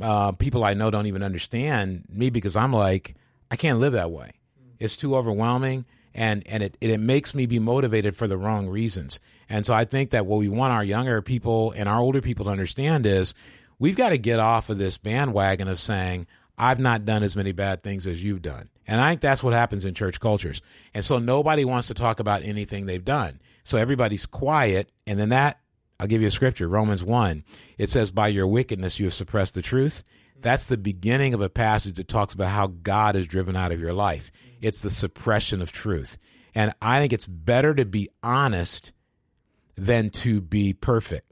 [0.01, 3.15] uh, people I know don't even understand me because I'm like
[3.51, 4.32] I can't live that way.
[4.80, 9.20] It's too overwhelming, and and it it makes me be motivated for the wrong reasons.
[9.49, 12.45] And so I think that what we want our younger people and our older people
[12.45, 13.34] to understand is
[13.80, 16.28] we've got to get off of this bandwagon of saying
[16.60, 18.70] I've not done as many bad things as you've done.
[18.86, 20.62] And I think that's what happens in church cultures.
[20.93, 23.39] And so nobody wants to talk about anything they've done.
[23.64, 25.60] So everybody's quiet, and then that
[25.99, 27.43] I'll give you a scripture, Romans 1.
[27.78, 30.03] It says, By your wickedness you have suppressed the truth.
[30.39, 33.82] That's the beginning of a passage that talks about how God is driven out of
[33.82, 34.32] your life.
[34.62, 36.18] It's the suppression of truth.
[36.55, 38.93] And I think it's better to be honest
[39.76, 41.28] than to be perfect.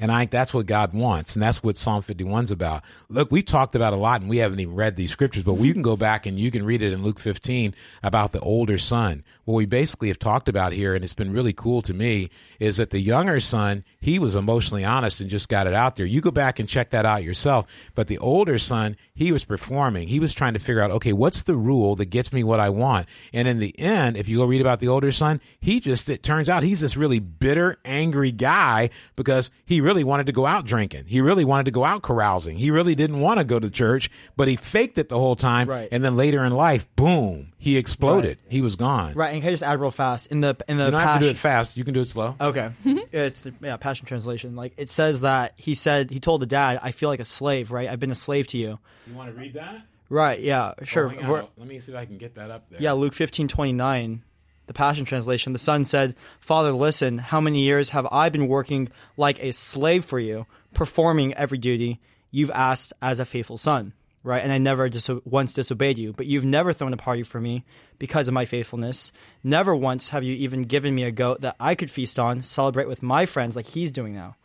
[0.00, 1.36] And I think that's what God wants.
[1.36, 2.82] And that's what Psalm 51's about.
[3.10, 5.72] Look, we've talked about a lot and we haven't even read these scriptures, but we
[5.72, 9.22] can go back and you can read it in Luke 15 about the older son.
[9.44, 12.78] What we basically have talked about here, and it's been really cool to me, is
[12.78, 16.06] that the younger son, he was emotionally honest and just got it out there.
[16.06, 17.90] You go back and check that out yourself.
[17.94, 20.08] But the older son, he was performing.
[20.08, 22.70] He was trying to figure out, okay, what's the rule that gets me what I
[22.70, 23.06] want?
[23.34, 26.22] And in the end, if you go read about the older son, he just, it
[26.22, 30.64] turns out he's this really bitter, angry guy because he really wanted to go out
[30.64, 31.04] drinking.
[31.06, 32.56] He really wanted to go out carousing.
[32.56, 35.68] He really didn't want to go to church, but he faked it the whole time.
[35.68, 35.88] Right.
[35.90, 38.38] And then later in life, boom, he exploded.
[38.48, 39.14] He was gone.
[39.14, 41.18] Right, and can I just add real fast in the in the You don't have
[41.18, 41.76] to do it fast.
[41.76, 42.34] You can do it slow.
[42.40, 42.98] Okay, mm-hmm.
[43.12, 44.56] it's the yeah, passion translation.
[44.56, 47.70] Like it says that he said he told the dad, "I feel like a slave,
[47.70, 47.88] right?
[47.88, 49.82] I've been a slave to you." You want to read that?
[50.08, 50.40] Right?
[50.40, 51.04] Yeah, sure.
[51.04, 51.30] Oh, hang on.
[51.30, 52.80] We're- Let me see if I can get that up there.
[52.80, 54.22] yeah, Luke fifteen twenty nine.
[54.70, 58.88] The Passion Translation, the son said, Father, listen, how many years have I been working
[59.16, 61.98] like a slave for you, performing every duty
[62.30, 63.94] you've asked as a faithful son?
[64.22, 64.44] Right?
[64.44, 67.64] And I never diso- once disobeyed you, but you've never thrown a party for me
[67.98, 69.10] because of my faithfulness.
[69.42, 72.86] Never once have you even given me a goat that I could feast on, celebrate
[72.86, 74.36] with my friends like he's doing now.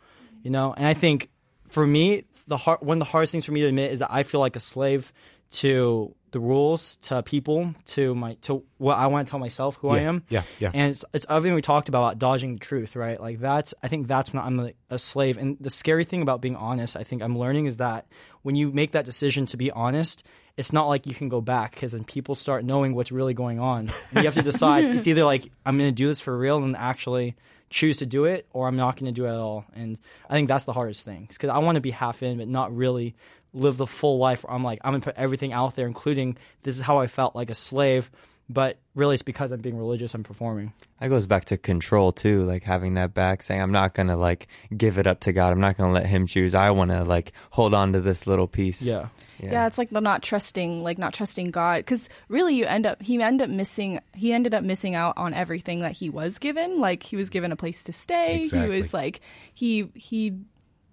[0.42, 1.28] You know, and I think
[1.68, 4.10] for me, the hard, one of the hardest things for me to admit is that
[4.10, 5.12] I feel like a slave
[5.52, 9.90] to the rules, to people, to my to what I want to tell myself who
[9.90, 10.24] I am.
[10.28, 10.70] yeah, yeah.
[10.74, 13.20] And it's, it's everything we talked about, about dodging the truth, right?
[13.20, 15.38] Like that's I think that's when I'm like a slave.
[15.38, 18.06] And the scary thing about being honest, I think I'm learning is that
[18.46, 20.22] when you make that decision to be honest,
[20.56, 23.58] it's not like you can go back because then people start knowing what's really going
[23.58, 23.90] on.
[24.10, 24.84] And you have to decide.
[24.84, 27.34] it's either like I'm going to do this for real and actually
[27.70, 29.64] choose to do it, or I'm not going to do it at all.
[29.74, 29.98] And
[30.30, 32.74] I think that's the hardest thing because I want to be half in, but not
[32.74, 33.16] really
[33.52, 34.44] live the full life.
[34.44, 37.08] Where I'm like I'm going to put everything out there, including this is how I
[37.08, 38.12] felt like a slave.
[38.48, 40.14] But really, it's because I'm being religious.
[40.14, 40.72] I'm performing.
[41.00, 44.46] That goes back to control too, like having that back, saying I'm not gonna like
[44.76, 45.52] give it up to God.
[45.52, 46.54] I'm not gonna let Him choose.
[46.54, 48.82] I want to like hold on to this little piece.
[48.82, 49.08] Yeah.
[49.40, 49.66] Yeah.
[49.66, 53.20] it's like the not trusting, like not trusting God, because really you end up he
[53.20, 56.80] ended up missing he ended up missing out on everything that he was given.
[56.80, 58.42] Like he was given a place to stay.
[58.42, 58.74] Exactly.
[58.74, 59.20] He was like
[59.54, 60.38] he he,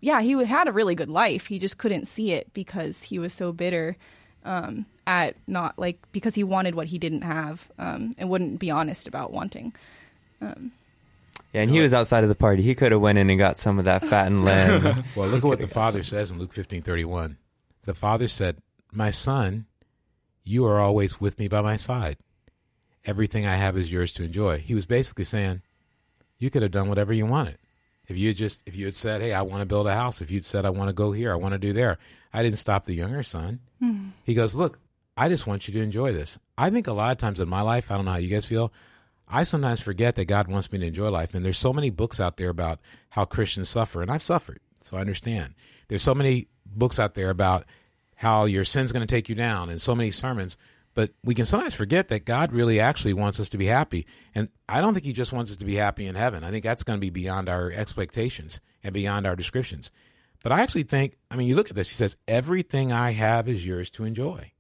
[0.01, 1.45] yeah, he had a really good life.
[1.45, 3.95] He just couldn't see it because he was so bitter
[4.45, 8.72] um, at not like because he wanted what he didn't have um, and wouldn't be
[8.72, 9.74] honest about wanting.
[10.41, 12.64] Yeah, and he was outside of the party.
[12.64, 15.04] He could have went in and got some of that fat and lamb.
[15.16, 17.38] Well, look at what the Father says in Luke fifteen thirty one.
[17.86, 18.58] The Father said,
[18.91, 19.66] My son,
[20.43, 22.18] you are always with me by my side.
[23.06, 24.60] Everything I have is yours to enjoy.
[24.60, 25.62] He was basically saying,
[26.39, 27.58] You could have done whatever you wanted.
[28.08, 30.22] If you had just if you had said, Hey, I want to build a house,
[30.22, 31.99] if you'd said I want to go here, I want to do there,
[32.34, 33.60] I didn't stop the younger son.
[34.24, 34.80] He goes, Look,
[35.16, 36.39] I just want you to enjoy this.
[36.57, 38.45] I think a lot of times in my life, I don't know how you guys
[38.45, 38.74] feel.
[39.28, 41.34] I sometimes forget that God wants me to enjoy life.
[41.34, 44.97] And there's so many books out there about how Christians suffer, and I've suffered, so
[44.97, 45.53] I understand.
[45.88, 47.66] There's so many books out there about
[48.16, 50.57] how your sin's going to take you down, and so many sermons.
[50.93, 54.05] But we can sometimes forget that God really actually wants us to be happy.
[54.36, 56.43] And I don't think He just wants us to be happy in heaven.
[56.43, 59.91] I think that's going to be beyond our expectations and beyond our descriptions.
[60.43, 63.47] But I actually think, I mean, you look at this, He says, Everything I have
[63.47, 64.53] is yours to enjoy.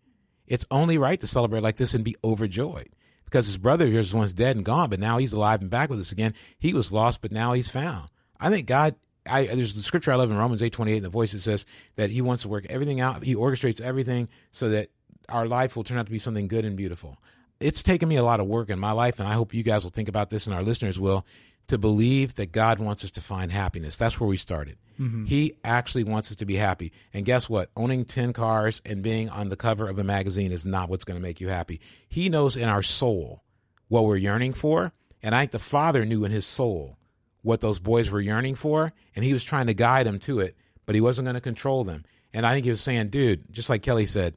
[0.47, 2.89] It's only right to celebrate like this and be overjoyed
[3.25, 5.89] because his brother here was once dead and gone, but now he's alive and back
[5.89, 6.33] with us again.
[6.59, 8.09] He was lost, but now he's found.
[8.39, 8.95] I think God.
[9.25, 10.99] I, there's the scripture I love in Romans eight twenty eight.
[10.99, 11.65] The voice that says
[11.95, 13.23] that He wants to work everything out.
[13.23, 14.89] He orchestrates everything so that
[15.29, 17.17] our life will turn out to be something good and beautiful.
[17.61, 19.85] It's taken me a lot of work in my life, and I hope you guys
[19.85, 21.25] will think about this, and our listeners will,
[21.67, 23.95] to believe that God wants us to find happiness.
[23.95, 24.77] That's where we started.
[24.99, 25.25] Mm-hmm.
[25.25, 26.91] He actually wants us to be happy.
[27.13, 27.69] And guess what?
[27.75, 31.17] Owning 10 cars and being on the cover of a magazine is not what's going
[31.17, 31.79] to make you happy.
[32.07, 33.43] He knows in our soul
[33.87, 34.93] what we're yearning for.
[35.21, 36.97] And I think the father knew in his soul
[37.41, 38.93] what those boys were yearning for.
[39.15, 41.83] And he was trying to guide them to it, but he wasn't going to control
[41.83, 42.03] them.
[42.33, 44.35] And I think he was saying, dude, just like Kelly said,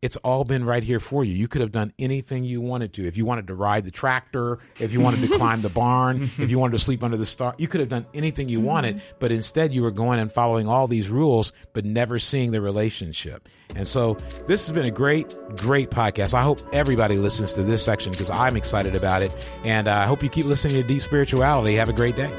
[0.00, 1.34] it's all been right here for you.
[1.34, 3.06] You could have done anything you wanted to.
[3.06, 6.50] If you wanted to ride the tractor, if you wanted to climb the barn, if
[6.50, 9.02] you wanted to sleep under the star, you could have done anything you wanted.
[9.18, 13.48] But instead, you were going and following all these rules, but never seeing the relationship.
[13.74, 14.14] And so,
[14.46, 16.32] this has been a great, great podcast.
[16.32, 19.52] I hope everybody listens to this section because I'm excited about it.
[19.64, 21.74] And uh, I hope you keep listening to Deep Spirituality.
[21.74, 22.32] Have a great day.